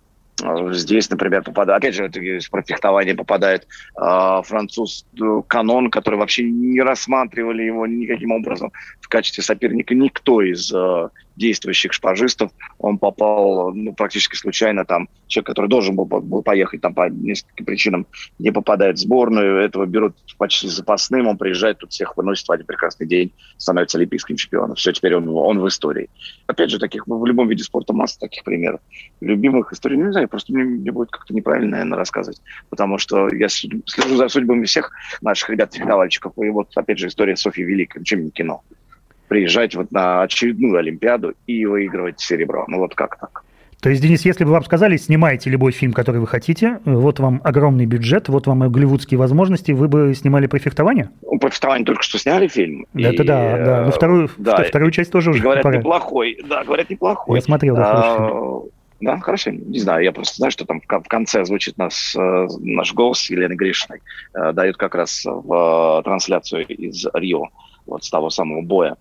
[0.72, 2.10] Здесь, например, попадает, опять же,
[2.50, 5.06] про фехтование попадает э, француз
[5.48, 8.72] Канон, который вообще не рассматривали его никаким образом.
[9.00, 12.52] В качестве соперника никто из э, действующих шпажистов.
[12.78, 14.86] Он попал ну, практически случайно.
[14.86, 18.08] Там человек, который должен был, был поехать там по нескольким причинам,
[18.40, 19.58] не попадает в сборную.
[19.58, 21.28] Этого берут почти запасным.
[21.28, 24.76] Он приезжает, тут всех выносит в один прекрасный день, становится олимпийским чемпионом.
[24.76, 26.10] Все, теперь он, он в истории.
[26.48, 28.80] Опять же, таких в любом виде спорта масса таких примеров.
[29.22, 32.42] Любимых историй, ну, не знаю, просто мне, мне будет как-то неправильно, наверное, рассказывать.
[32.70, 34.92] Потому что я слежу за судьбами всех
[35.22, 36.34] наших ребят-фехтовальщиков.
[36.38, 38.04] И вот, опять же, история Софьи Великой.
[38.04, 38.64] Чем не кино?
[39.34, 42.66] Приезжать вот на очередную Олимпиаду и выигрывать серебро.
[42.68, 43.44] Ну вот как так?
[43.82, 47.42] То есть, Денис, если бы вам сказали, снимайте любой фильм, который вы хотите, вот вам
[47.44, 51.10] огромный бюджет, вот вам голливудские возможности, вы бы снимали про фехтование?
[51.24, 52.86] Ну, про фехтование только что сняли фильм.
[52.94, 53.80] Это и, да, да.
[53.80, 55.78] Но ну, вторую, да, вторую часть тоже уже Говорят, пора.
[55.78, 56.38] неплохой.
[56.48, 57.40] Да, говорят, неплохой.
[57.40, 58.62] Я смотрел, да, а,
[59.02, 59.50] Да, хорошо.
[59.50, 63.56] Не знаю, я просто знаю, что там в конце звучит нас, э, наш голос Елены
[63.56, 64.02] Гришиной.
[64.36, 67.50] Э, дают как раз в э, трансляцию из Рио
[67.86, 68.96] вот с того самого боя.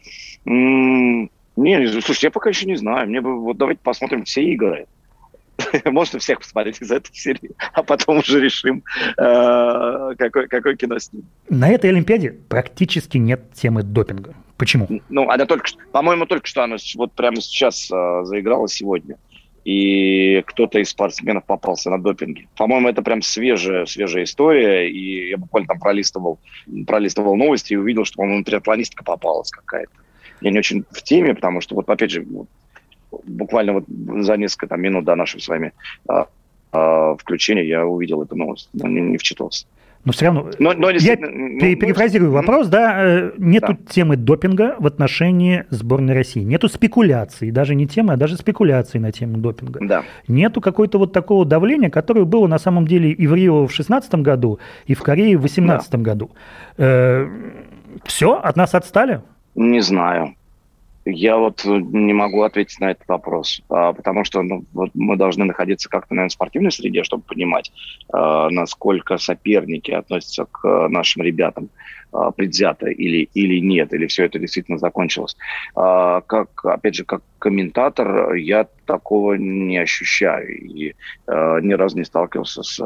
[0.44, 3.08] М-м- не, слушай, я пока еще не знаю.
[3.08, 4.86] Мне бы вот давайте посмотрим все игры.
[5.84, 8.82] Можно всех посмотреть из этой серии, а потом уже решим,
[9.18, 11.26] э, какое, какое кино снимем.
[11.48, 14.34] На этой Олимпиаде практически нет темы допинга.
[14.56, 14.88] Почему?
[15.08, 19.16] Ну, она только что, по-моему, только что она вот прямо сейчас э, заиграла сегодня.
[19.64, 22.48] И кто-то из спортсменов попался на допинге.
[22.56, 24.90] По-моему, это прям свежая, свежая история.
[24.90, 26.40] И я буквально там пролистывал,
[26.86, 29.92] пролистывал новости и увидел, что, по-моему, триатлонистка попалась какая-то.
[30.40, 32.26] Я не очень в теме, потому что, вот опять же,
[33.24, 35.72] буквально вот за несколько там, минут до нашего с вами
[36.08, 36.26] а,
[36.72, 39.66] а, включения я увидел эту новость, но не, не вчитался.
[40.04, 43.92] Но все равно, но, но я ну, перефразирую ну, вопрос, да, э, нету да.
[43.92, 49.12] темы допинга в отношении сборной России, нету спекуляций, даже не темы, а даже спекуляций на
[49.12, 49.78] тему допинга.
[49.80, 50.02] Да.
[50.26, 54.14] Нету какой-то вот такого давления, которое было на самом деле и в Рио в 2016
[54.16, 55.98] году, и в Корее в 2018 да.
[55.98, 56.30] году.
[56.78, 57.28] Э,
[58.04, 59.22] все, от нас отстали?
[59.54, 60.34] Не знаю.
[61.04, 65.44] Я вот не могу ответить на этот вопрос, а, потому что ну, вот мы должны
[65.44, 67.72] находиться как-то, наверное, в спортивной среде, чтобы понимать,
[68.12, 71.70] а, насколько соперники относятся к нашим ребятам
[72.12, 75.36] а, предвзято или, или нет, или все это действительно закончилось.
[75.74, 80.94] Как, опять же, как комментатор я такого не ощущаю и
[81.26, 82.80] ни разу не сталкивался с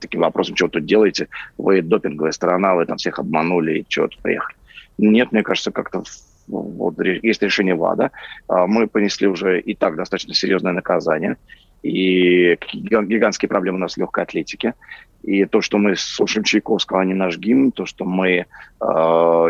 [0.00, 4.20] таким вопросом, что тут делаете, вы допинговая сторона, вы там всех обманули и что тут
[4.22, 4.56] приехали.
[4.98, 6.02] Нет, мне кажется, как-то
[6.48, 8.10] вот, есть решение ВАДА.
[8.48, 11.36] А, мы понесли уже и так достаточно серьезное наказание.
[11.82, 14.74] И гигантские проблемы у нас в легкой атлетике.
[15.22, 18.46] И то, что мы слушаем Чайковского, а не наш гимн, то, что мы э,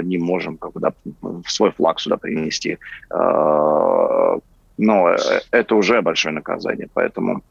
[0.03, 0.93] не можем как бы, да,
[1.47, 2.79] свой флаг сюда принести,
[3.11, 4.39] э,
[4.79, 5.17] но
[5.51, 6.89] это уже большое наказание.
[6.95, 7.43] Поэтому,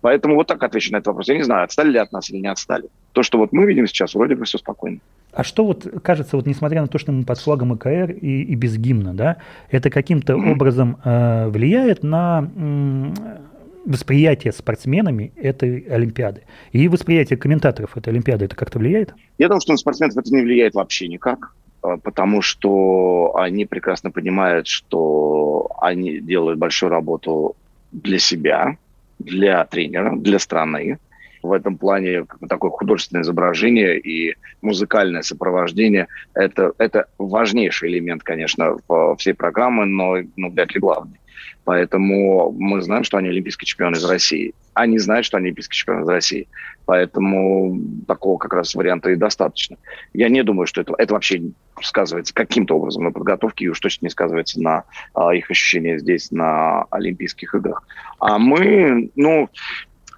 [0.00, 1.28] поэтому вот так отвечу на этот вопрос.
[1.28, 2.88] Я не знаю, отстали ли от нас или не отстали.
[3.12, 4.98] То, что вот мы видим сейчас, вроде бы все спокойно.
[5.32, 8.54] А что вот кажется, вот несмотря на то, что мы под флагом ИКР и, и
[8.54, 9.38] без гимна, да,
[9.70, 13.38] это каким-то образом э, влияет на э,
[13.86, 16.42] восприятие спортсменами этой Олимпиады?
[16.72, 19.14] И восприятие комментаторов этой Олимпиады, это как-то влияет?
[19.38, 24.10] Я думаю, что на спортсменов это не влияет вообще никак, э, потому что они прекрасно
[24.10, 27.56] понимают, что они делают большую работу
[27.90, 28.76] для себя,
[29.18, 30.98] для тренера, для страны,
[31.42, 38.76] в этом плане такое художественное изображение и музыкальное сопровождение это, это важнейший элемент, конечно,
[39.18, 41.18] всей программы, но ну, вряд ли главный.
[41.64, 44.54] Поэтому мы знаем, что они олимпийские чемпионы из России.
[44.74, 46.48] Они знают, что они олимпийские чемпионы из России.
[46.86, 47.78] Поэтому
[48.08, 49.76] такого как раз варианта и достаточно.
[50.12, 51.42] Я не думаю, что это, это вообще
[51.80, 56.32] сказывается каким-то образом на подготовке, и уж точно не сказывается на а, их ощущениях здесь,
[56.32, 57.86] на Олимпийских играх.
[58.18, 59.48] А мы, ну,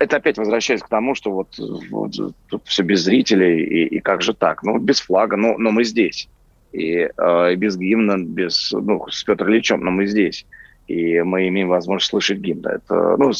[0.04, 1.58] это опять возвращаясь к тому, что вот,
[1.90, 2.12] вот
[2.48, 4.62] тут все без зрителей, и, и как же так?
[4.62, 6.28] Ну, без флага, но, но мы здесь.
[6.72, 10.46] И, э, без гимна, без, ну, с Петром Ильичем, но мы здесь.
[10.86, 12.66] И мы имеем возможность слышать гимн.
[12.66, 13.32] Это, ну,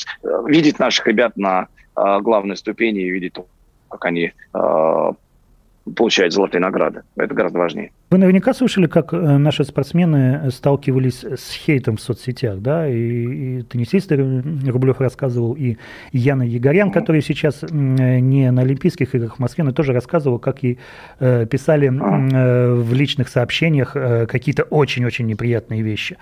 [0.47, 3.35] видеть наших ребят на э, главной ступени и видеть,
[3.91, 5.13] как они э,
[5.97, 7.03] получают золотые награды.
[7.17, 7.91] Это гораздо важнее.
[8.11, 13.63] Вы наверняка слышали, как э, наши спортсмены сталкивались с хейтом в соцсетях, да, и, и
[13.63, 15.77] теннисист Рублев рассказывал, и
[16.13, 20.79] Яна Егорян, который сейчас не на Олимпийских играх в Москве, но тоже рассказывал, как ей
[21.19, 26.17] э, писали э, в личных сообщениях э, какие-то очень-очень неприятные вещи.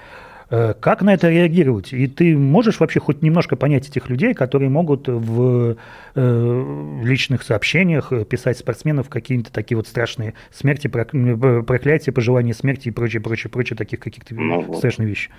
[0.53, 1.95] Э, как на это реагировать?
[1.95, 5.77] И ты можешь вообще хоть немножко понять этих людей, которые могут в
[6.15, 13.23] э, личных сообщениях писать спортсменов какие-то такие вот страшные смерти, проклятия, пожелания смерти и прочее,
[13.23, 15.31] прочее, прочее, таких каких-то ну, страшных вещей?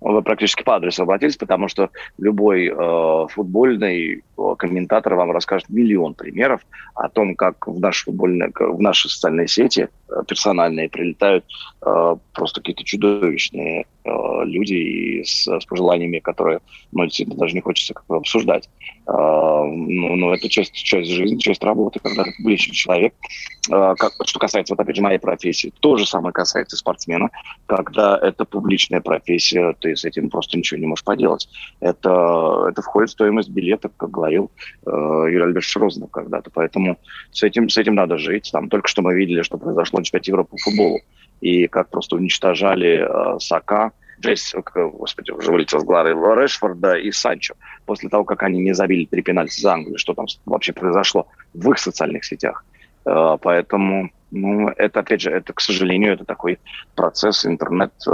[0.00, 6.14] Вы практически по адресу обратились, потому что любой э, футбольный э, комментатор вам расскажет миллион
[6.14, 6.62] примеров
[6.94, 11.44] о том, как в наши футбольные, в наши социальные сети э, персональные прилетают
[11.84, 14.10] э, просто какие-то чудовищные э,
[14.44, 16.60] люди с, с пожеланиями, которые,
[16.92, 18.70] ну, действительно, даже не хочется как бы обсуждать.
[19.06, 23.14] Э, ну, ну, это часть, часть жизни, часть работы, когда ты публичный человек.
[23.70, 27.30] Э, как, что касается, вот опять же, моей профессии, то же самое касается спортсмена,
[27.66, 31.48] когда это публичная профессия, ты с этим просто ничего не можешь поделать.
[31.80, 34.50] Это, это входит в стоимость билета, как говорил
[34.86, 36.50] э, Юрий Альбертович Розанов когда-то.
[36.52, 36.98] Поэтому
[37.30, 38.50] с этим, с этим надо жить.
[38.52, 41.00] Там только что мы видели, что произошло на чемпионате Европы по футболу.
[41.40, 47.54] И как просто уничтожали э, Сака, Джесс, господи, уже вылетел с Глары Решфорда и Санчо.
[47.86, 51.70] После того, как они не забили три пенальти за Англию, что там вообще произошло в
[51.70, 52.64] их социальных сетях.
[53.04, 56.58] Э, поэтому ну, это, опять же, это, к сожалению, это такой
[56.94, 58.10] процесс, интернет, э,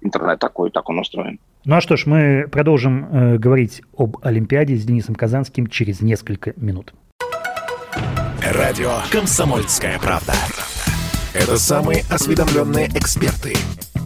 [0.00, 1.38] интернет такой, так он устроен.
[1.64, 6.54] Ну а что ж, мы продолжим э, говорить об Олимпиаде с Денисом Казанским через несколько
[6.56, 6.94] минут.
[8.42, 10.32] Радио «Комсомольская правда».
[11.34, 13.54] Это самые осведомленные эксперты.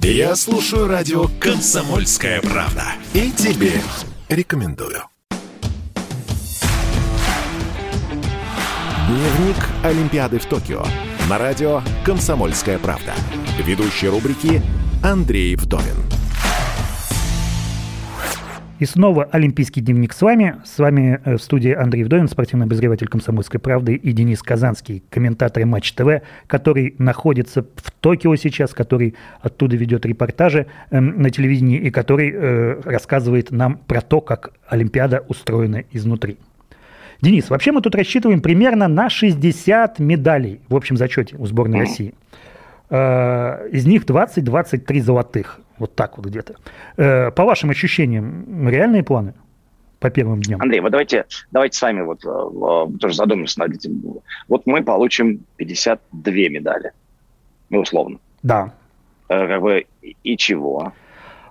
[0.03, 2.83] Я слушаю радио «Комсомольская правда».
[3.15, 3.73] И тебе
[4.29, 5.03] рекомендую.
[9.07, 10.83] Дневник Олимпиады в Токио
[11.31, 13.12] на радио «Комсомольская правда».
[13.64, 14.61] Ведущий рубрики
[15.01, 15.95] Андрей Вдовин.
[18.81, 20.57] И снова Олимпийский дневник с вами.
[20.64, 25.64] С вами э, в студии Андрей Вдовин, спортивный обозреватель «Комсомольской правды» и Денис Казанский, комментатор
[25.66, 31.93] Матч ТВ, который находится в Токио сейчас, который оттуда ведет репортажи э, на телевидении и
[31.93, 36.39] который э, рассказывает нам про то, как Олимпиада устроена изнутри.
[37.21, 42.14] Денис, вообще мы тут рассчитываем примерно на 60 медалей в общем зачете у сборной России.
[42.91, 45.61] Э, из них 20-23 золотых.
[45.79, 46.57] Вот так вот где-то.
[46.97, 49.35] Э, по вашим ощущениям, реальные планы
[49.99, 50.61] по первым дням?
[50.61, 54.21] Андрей, вот давайте, давайте с вами вот э, тоже задумаемся над этим.
[54.49, 56.93] Вот мы получим 52 медали,
[57.71, 58.19] ну, условно.
[58.43, 58.73] Да.
[59.29, 59.87] Как бы
[60.23, 60.93] и чего?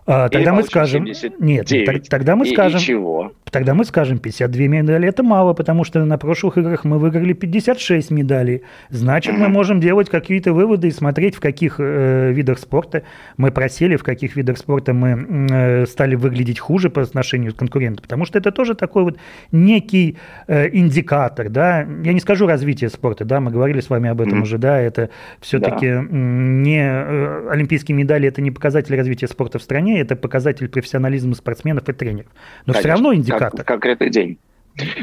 [0.08, 1.08] А, тогда мы скажем...
[1.40, 1.72] Нет,
[2.10, 2.80] тогда мы скажем...
[2.80, 3.32] И чего?
[3.56, 8.12] Тогда мы скажем, 52 медали это мало, потому что на прошлых играх мы выиграли 56
[8.12, 8.64] медалей.
[8.90, 13.04] Значит, мы можем делать какие-то выводы и смотреть, в каких э, видах спорта
[13.38, 18.04] мы просели, в каких видах спорта мы э, стали выглядеть хуже по отношению к конкурентам.
[18.04, 19.18] Потому что это тоже такой вот
[19.52, 21.88] некий э, индикатор, да.
[22.04, 24.44] Я не скажу развитие спорта, да, мы говорили с вами об этом mm-hmm.
[24.44, 26.06] уже, да, это все-таки да.
[26.10, 26.82] не...
[26.82, 31.94] Э, олимпийские медали– это не показатель развития спорта в стране, это показатель профессионализма спортсменов и
[31.94, 32.32] тренеров.
[32.66, 32.80] Но Конечно.
[32.80, 33.58] все равно индикатор.
[33.58, 34.38] Как, конкретный день.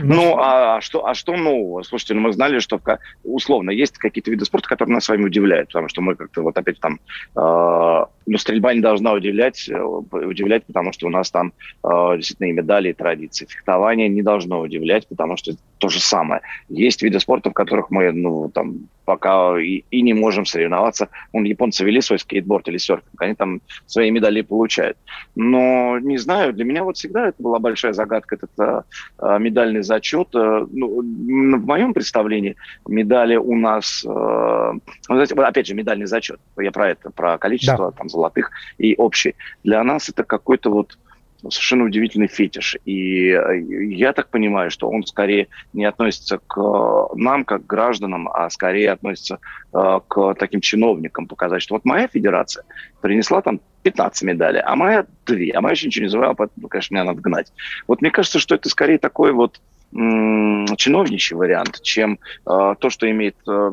[0.02, 1.82] Ну, а что, а что нового?
[1.82, 2.80] Слушайте, ну мы знали, что
[3.24, 6.56] условно есть какие-то виды спорта, которые нас с вами удивляют, потому что мы как-то вот
[6.56, 7.00] опять там,
[7.36, 11.52] э, ну, стрельба не должна удивлять, э, удивлять, потому что у нас там
[11.84, 13.46] э, действительно и медали, и традиции.
[13.46, 16.42] Фехтование не должно удивлять, потому что то же самое.
[16.68, 21.08] Есть виды спорта, в которых мы, ну, там, пока и, и не можем соревноваться.
[21.32, 24.96] Вон, японцы вели свой скейтборд или серфинг, они там свои медали получают.
[25.34, 28.84] Но, не знаю, для меня вот всегда это была большая загадка, этот а,
[29.18, 30.28] а медальный зачет.
[30.34, 32.56] А, ну, в моем представлении
[32.86, 34.74] медали у нас, а,
[35.06, 37.96] знаете, опять же, медальный зачет, я про это, про количество да.
[37.96, 39.34] там, золотых и общий.
[39.64, 40.96] Для нас это какой-то вот
[41.50, 42.76] совершенно удивительный фетиш.
[42.84, 43.58] И э,
[43.94, 49.38] я так понимаю, что он скорее не относится к нам, как гражданам, а скорее относится
[49.72, 52.64] э, к таким чиновникам, показать, что вот моя федерация
[53.00, 56.94] принесла там 15 медалей, а моя 2, а моя еще ничего не завоевала, поэтому, конечно,
[56.94, 57.52] меня надо гнать.
[57.88, 59.60] Вот мне кажется, что это скорее такой вот
[59.92, 63.72] чиновничий вариант, чем э, то, что имеет э,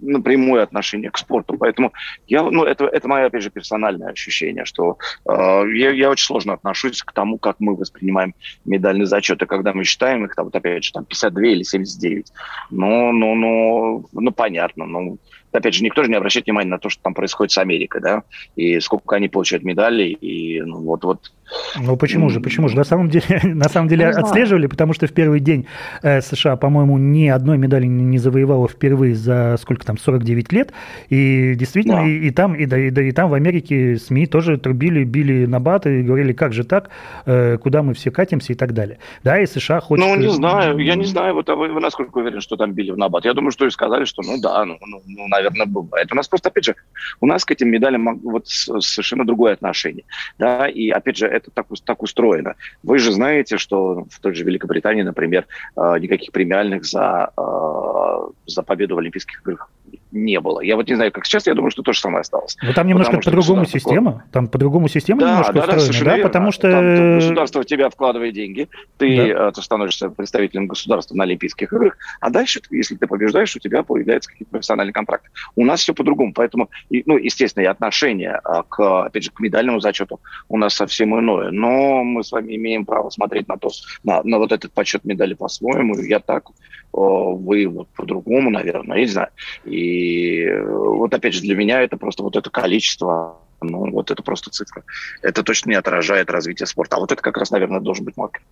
[0.00, 1.56] напрямую отношение к спорту.
[1.58, 1.92] Поэтому
[2.26, 4.96] я, ну, это, это мое, опять же, персональное ощущение, что
[5.26, 5.32] э,
[5.74, 8.34] я, я очень сложно отношусь к тому, как мы воспринимаем
[8.64, 12.32] медальный зачет, и когда мы считаем их, там, вот опять же, там 52 или 79.
[12.70, 15.18] Ну, ну, ну, ну понятно, ну,
[15.52, 18.22] опять же, никто же не обращает внимания на то, что там происходит с Америкой, да,
[18.56, 21.32] и сколько они получают медалей, и ну, вот, вот.
[21.80, 22.76] Ну почему же, почему же?
[22.76, 25.66] На самом деле, на самом деле отслеживали, потому что в первый день
[26.02, 30.72] э, США, по-моему, ни одной медали не завоевала впервые за сколько там, 49 лет,
[31.08, 32.06] и действительно, да.
[32.06, 35.46] и, и там, и, да, и, да, и там в Америке СМИ тоже трубили, били
[35.46, 36.90] на бат и говорили, как же так,
[37.26, 38.98] э, куда мы все катимся и так далее.
[39.24, 40.04] Да, и США хочет...
[40.04, 42.90] Ну, не знаю, я не знаю, вот а вы, вы насколько уверены, что там били
[42.90, 43.24] в набат?
[43.24, 46.12] Я думаю, что и сказали, что ну да, ну, ну, ну наверное, бывает.
[46.12, 46.76] У нас просто, опять же,
[47.20, 50.04] у нас к этим медалям вот совершенно другое отношение.
[50.38, 52.54] Да, и, опять же, это так, так устроено.
[52.82, 58.62] Вы же знаете, что в той же Великобритании, например, э, никаких премиальных за, э, за
[58.62, 59.70] победу в Олимпийских играх
[60.12, 60.60] не было.
[60.60, 62.56] Я вот не знаю, как сейчас, я думаю, что то же самое осталось.
[62.62, 64.12] Но там немножко по-другому система.
[64.12, 64.28] Такое...
[64.32, 66.70] Там по-другому система да, немножко да, устроена, да, да, потому что...
[66.70, 69.48] Там государство в тебя вкладывает деньги, ты, да.
[69.48, 73.82] Э, ты становишься представителем государства на Олимпийских играх, а дальше, если ты побеждаешь, у тебя
[73.82, 75.30] появляется какие-то профессиональные контракты.
[75.56, 79.80] У нас все по-другому, поэтому, ну, естественно, и отношение а, к, опять же, к медальному
[79.80, 81.50] зачету у нас совсем иное.
[81.50, 83.70] Но мы с вами имеем право смотреть на то,
[84.04, 85.96] на, на вот этот подсчет медали по-своему.
[85.98, 86.44] Я так,
[86.92, 89.28] вы вот по-другому, наверное, я не знаю.
[89.64, 94.22] И э, вот опять же для меня это просто вот это количество ну, вот это
[94.22, 94.84] просто цифра.
[95.22, 96.96] Это точно не отражает развитие спорта.
[96.96, 98.42] А вот это как раз, наверное, должен быть маркер.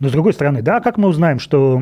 [0.00, 1.76] Но с другой стороны, да, как мы узнаем, что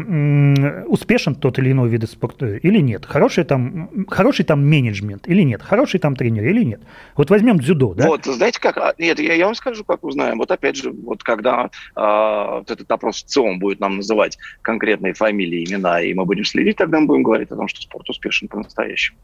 [0.88, 3.06] успешен тот или иной вид спорта или нет?
[3.06, 5.62] Хороший там, хороший там менеджмент или нет?
[5.62, 6.80] Хороший там тренер или нет?
[7.16, 8.08] Вот возьмем дзюдо, да?
[8.08, 8.76] Вот, знаете как?
[8.76, 10.38] А, нет, я, я вам скажу, как узнаем.
[10.38, 12.00] Вот опять же, вот когда э,
[12.58, 16.76] вот этот опрос в целом будет нам называть конкретные фамилии, имена, и мы будем следить,
[16.76, 19.16] тогда мы будем говорить о том, что спорт успешен по-настоящему.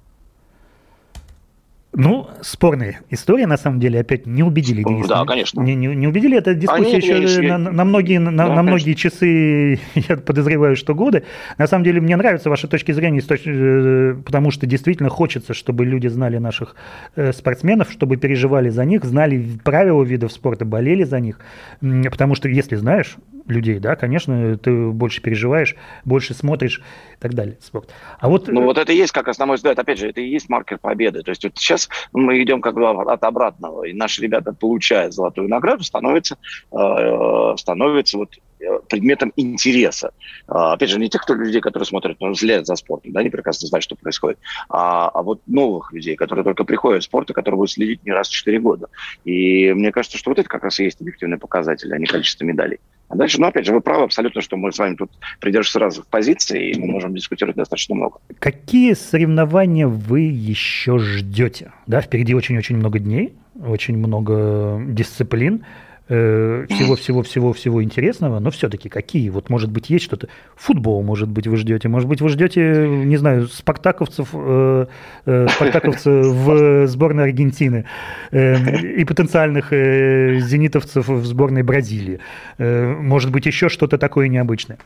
[1.96, 4.82] Ну, спорная история, на самом деле, опять не убедили.
[4.82, 5.06] Денис.
[5.06, 5.60] Да, конечно.
[5.60, 8.94] Не, не, не убедили, эта дискуссия Они, еще на, на многие, на, да, на многие
[8.94, 11.22] часы, я подозреваю, что годы.
[11.56, 16.08] На самом деле, мне нравятся ваши точки зрения, э, потому что действительно хочется, чтобы люди
[16.08, 16.74] знали наших
[17.14, 21.38] э, спортсменов, чтобы переживали за них, знали правила видов спорта, болели за них.
[21.80, 23.16] Потому что если знаешь,
[23.46, 26.80] людей, да, конечно, ты больше переживаешь, больше смотришь
[27.14, 27.58] и так далее.
[27.60, 27.90] Спорт.
[28.18, 28.48] А вот...
[28.48, 31.22] Ну вот это и есть, как основной взгляд, опять же, это и есть маркер победы.
[31.22, 35.48] То есть вот сейчас мы идем как бы от обратного, и наши ребята, получая золотую
[35.48, 36.38] награду, становятся,
[36.72, 38.53] э, становятся вот Э,
[38.88, 40.12] предметом интереса.
[40.46, 43.30] А, опять же, не тех кто, людей, которые смотрят, но взгляд за спортом, да, они
[43.30, 44.38] прекрасно знают, что происходит,
[44.68, 48.12] а, а вот новых людей, которые только приходят в спорт и которые будут следить не
[48.12, 48.88] раз в 4 года.
[49.24, 52.44] И мне кажется, что вот это как раз и есть объективный показатель, а не количество
[52.44, 52.78] медалей.
[53.08, 55.10] А дальше, ну, опять же, вы правы абсолютно, что мы с вами тут
[55.40, 58.18] придерживаемся разных позиций, и мы можем дискутировать достаточно много.
[58.38, 61.72] Какие соревнования вы еще ждете?
[61.86, 65.64] Да, впереди очень-очень много дней, очень много дисциплин
[66.06, 69.30] всего-всего-всего-всего э, интересного, но все-таки какие?
[69.30, 70.28] Вот, может быть, есть что-то.
[70.54, 71.88] Футбол, может быть, вы ждете.
[71.88, 74.86] Может быть, вы ждете, не знаю, спартаковцев, э,
[75.24, 77.86] э, спартаковцев в сборной Аргентины
[78.30, 82.20] э, и потенциальных э, зенитовцев в сборной Бразилии.
[82.58, 84.78] Э, может быть, еще что-то такое необычное.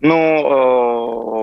[0.00, 1.37] Ну, э,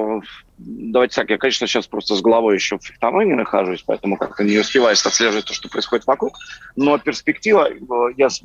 [0.58, 4.58] давайте так, я, конечно, сейчас просто с головой еще в фехтовании нахожусь, поэтому как-то не
[4.58, 6.38] успеваю отслеживать то, что происходит вокруг.
[6.76, 8.42] Но перспектива, э, я с,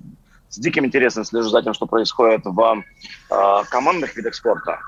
[0.48, 2.82] с диким интересом слежу за тем, что происходит в
[3.30, 4.80] э, командных видах спорта.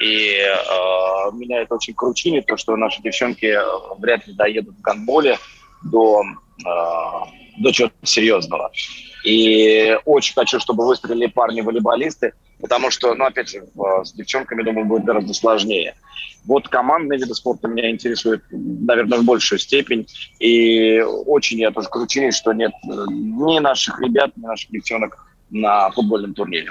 [0.00, 3.62] И э, меня это очень кручинит, то, что наши девчонки э,
[3.98, 5.38] вряд ли доедут в гандболе
[5.82, 6.70] до, э,
[7.58, 8.70] до чего-то серьезного.
[9.24, 13.64] И очень хочу, чтобы выстрелили парни-волейболисты, потому что, ну, опять же,
[14.04, 15.94] с девчонками, думаю, будет гораздо сложнее.
[16.44, 20.06] Вот командные виды спорта меня интересуют, наверное, в большую степень.
[20.38, 25.90] И очень я тоже кручинюсь, что нет э, ни наших ребят, ни наших девчонок на
[25.90, 26.70] футбольном турнире.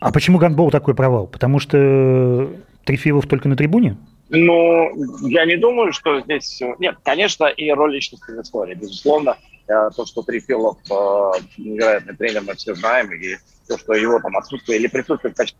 [0.00, 1.26] А почему гандбол такой провал?
[1.26, 2.50] Потому что
[2.84, 3.96] Трефилов только на трибуне?
[4.30, 4.90] Ну,
[5.28, 6.62] я не думаю, что здесь...
[6.78, 9.36] Нет, конечно, и роль личности в истории, безусловно.
[9.72, 14.36] Э, то, что Трефилов э, невероятный тренер, мы все знаем, и то, что его там
[14.36, 15.58] отсутствие или присутствие в качестве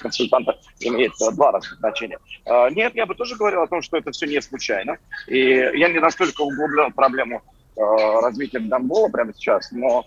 [0.00, 2.18] консультанта имеет два разных значения.
[2.44, 4.98] Э, нет, я бы тоже говорил о том, что это все не случайно.
[5.26, 7.42] И я не настолько углублен в проблему
[7.76, 10.04] развития Дамбола прямо сейчас, но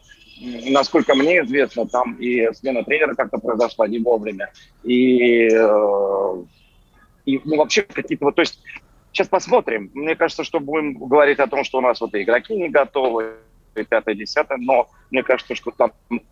[0.70, 4.52] насколько мне известно, там и смена тренера как-то произошла не вовремя,
[4.84, 5.46] и,
[7.26, 8.60] и ну, вообще какие-то вот, то есть
[9.12, 9.92] Сейчас посмотрим.
[9.94, 13.34] Мне кажется, что будем говорить о том, что у нас вот и игроки не готовы,
[13.76, 15.92] и пятое, десятое, но мне кажется, что там,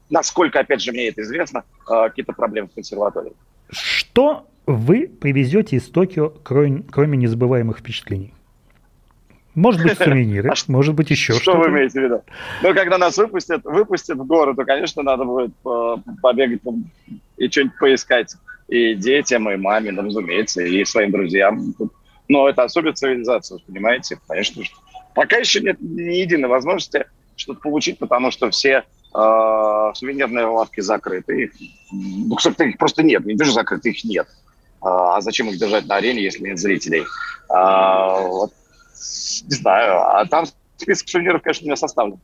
[0.09, 3.33] насколько, опять же, мне это известно, э, какие-то проблемы в консерватории.
[3.69, 8.33] Что вы привезете из Токио, кроме, кроме незабываемых впечатлений?
[9.55, 11.51] Может быть, сувениры, а может быть, еще что-то.
[11.51, 12.23] Что вы имеете в виду?
[12.63, 16.61] Ну, когда нас выпустят, выпустят в город, то, конечно, надо будет э, побегать
[17.37, 18.35] и что-нибудь поискать.
[18.67, 21.73] И детям, и маме, ну, разумеется, и своим друзьям.
[21.73, 21.91] Тут
[22.29, 24.19] но это особая цивилизация, понимаете?
[24.27, 24.77] Конечно, что
[25.13, 27.05] пока еще нет ни единой возможности
[27.35, 31.43] что-то получить, потому что все э, сувенирные лавки закрыты.
[31.43, 31.51] Их,
[31.91, 34.27] ну, их просто нет, не даже закрыты, их нет.
[34.81, 37.05] А, а зачем их держать на арене, если нет зрителей?
[37.49, 38.53] А, вот,
[38.93, 39.99] не знаю.
[39.99, 40.45] А там
[40.77, 42.19] список сувениров, конечно, у меня составлен.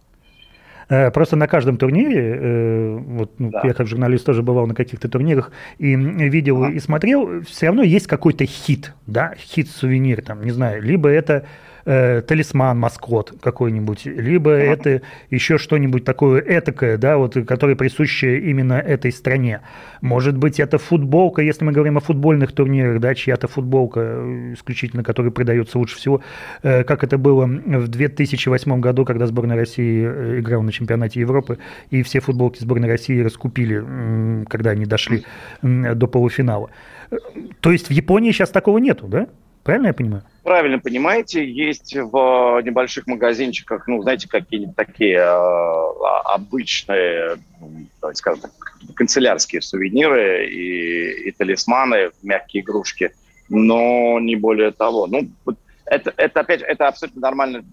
[0.89, 3.61] Э, просто на каждом турнире, э, вот ну, да.
[3.63, 6.73] я как журналист тоже бывал на каких-то турнирах и видел ага.
[6.73, 11.45] и смотрел, все равно есть какой-то хит, да, хит-сувенир, там, не знаю, либо это
[11.85, 14.63] э, талисман, маскот какой-нибудь, либо ага.
[14.63, 19.61] это еще что-нибудь такое этакое, да, вот, которое присуще именно этой стране.
[20.01, 25.03] Может быть, это футболка, если мы говорим о футбольных турнирах, да, чья-то футболка, э, исключительно,
[25.03, 26.21] которая продается лучше всего,
[26.63, 31.59] э, как это было в 2008 году, когда сборная России э, играла на чемпионате Европы,
[31.89, 35.23] и все футболки сборной России раскупили, когда они дошли
[35.61, 36.69] до полуфинала.
[37.11, 37.17] Э,
[37.59, 39.27] то есть в Японии сейчас такого нету, да?
[39.63, 40.23] Правильно я понимаю?
[40.45, 47.37] Правильно понимаете, есть в небольших магазинчиках, ну, знаете, какие-нибудь такие э, обычные,
[47.99, 48.51] давайте скажем так,
[48.93, 53.11] канцелярские сувениры и, и талисманы, мягкие игрушки,
[53.49, 55.07] но не более того.
[55.07, 55.27] Ну,
[55.85, 57.63] это, это опять это абсолютно нормально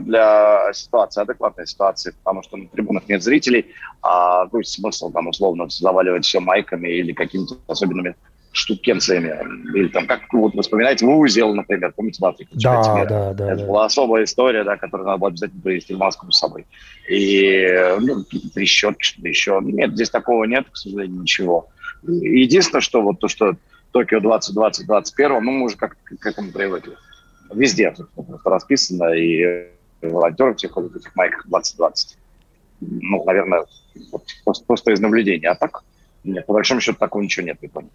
[0.00, 5.68] для ситуации, адекватной ситуации, потому что на трибунах нет зрителей, а есть смысл там условно
[5.68, 8.14] заваливать все майками или какими-то особенными
[8.52, 9.36] штукенциями.
[9.76, 12.50] Или там, как вот вы вспоминаете, узел, например, помните, в Африке?
[12.54, 13.52] Да, да, да.
[13.52, 13.66] Это да.
[13.66, 16.66] была особая история, да, которую надо было обязательно привезти в Москву с собой.
[17.08, 17.66] И
[18.00, 19.60] ну, какие-то трещотки, что-то еще.
[19.62, 21.68] Нет, здесь такого нет, к сожалению, ничего.
[22.02, 23.54] Единственное, что вот то, что
[23.92, 26.96] Токио 2020-2021, ну, мы уже как к этому привыкли.
[27.52, 29.66] Везде просто расписано, и
[30.02, 32.16] волонтеры все ходят в этих майках 2020.
[32.80, 33.64] Ну, наверное,
[34.44, 35.48] просто, просто из наблюдения.
[35.48, 35.82] А так,
[36.24, 37.90] нет, по большому счету такого ничего нет в Японии.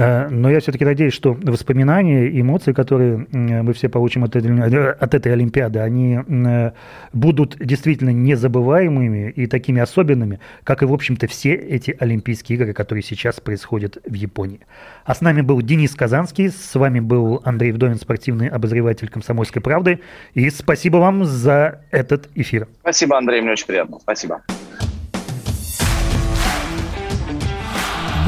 [0.00, 5.14] Э, но я все-таки надеюсь, что воспоминания, эмоции, которые мы все получим от этой, от
[5.14, 6.70] этой Олимпиады, они э,
[7.12, 13.02] будут действительно незабываемыми и такими особенными, как и, в общем-то, все эти Олимпийские игры, которые
[13.02, 14.60] сейчас происходят в Японии.
[15.04, 20.00] А с нами был Денис Казанский, с вами был Андрей Вдовин, спортивный обозреватель «Комсомольской правды».
[20.32, 22.68] И спасибо вам за этот эфир.
[22.80, 23.98] Спасибо, Андрей, мне очень приятно.
[24.00, 24.40] Спасибо.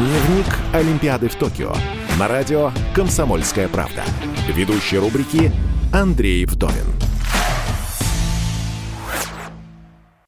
[0.02, 1.72] Дневник Олимпиады в Токио.
[2.18, 4.02] На радио «Комсомольская правда».
[4.48, 5.52] Ведущий рубрики
[5.92, 7.01] Андрей Вдовин.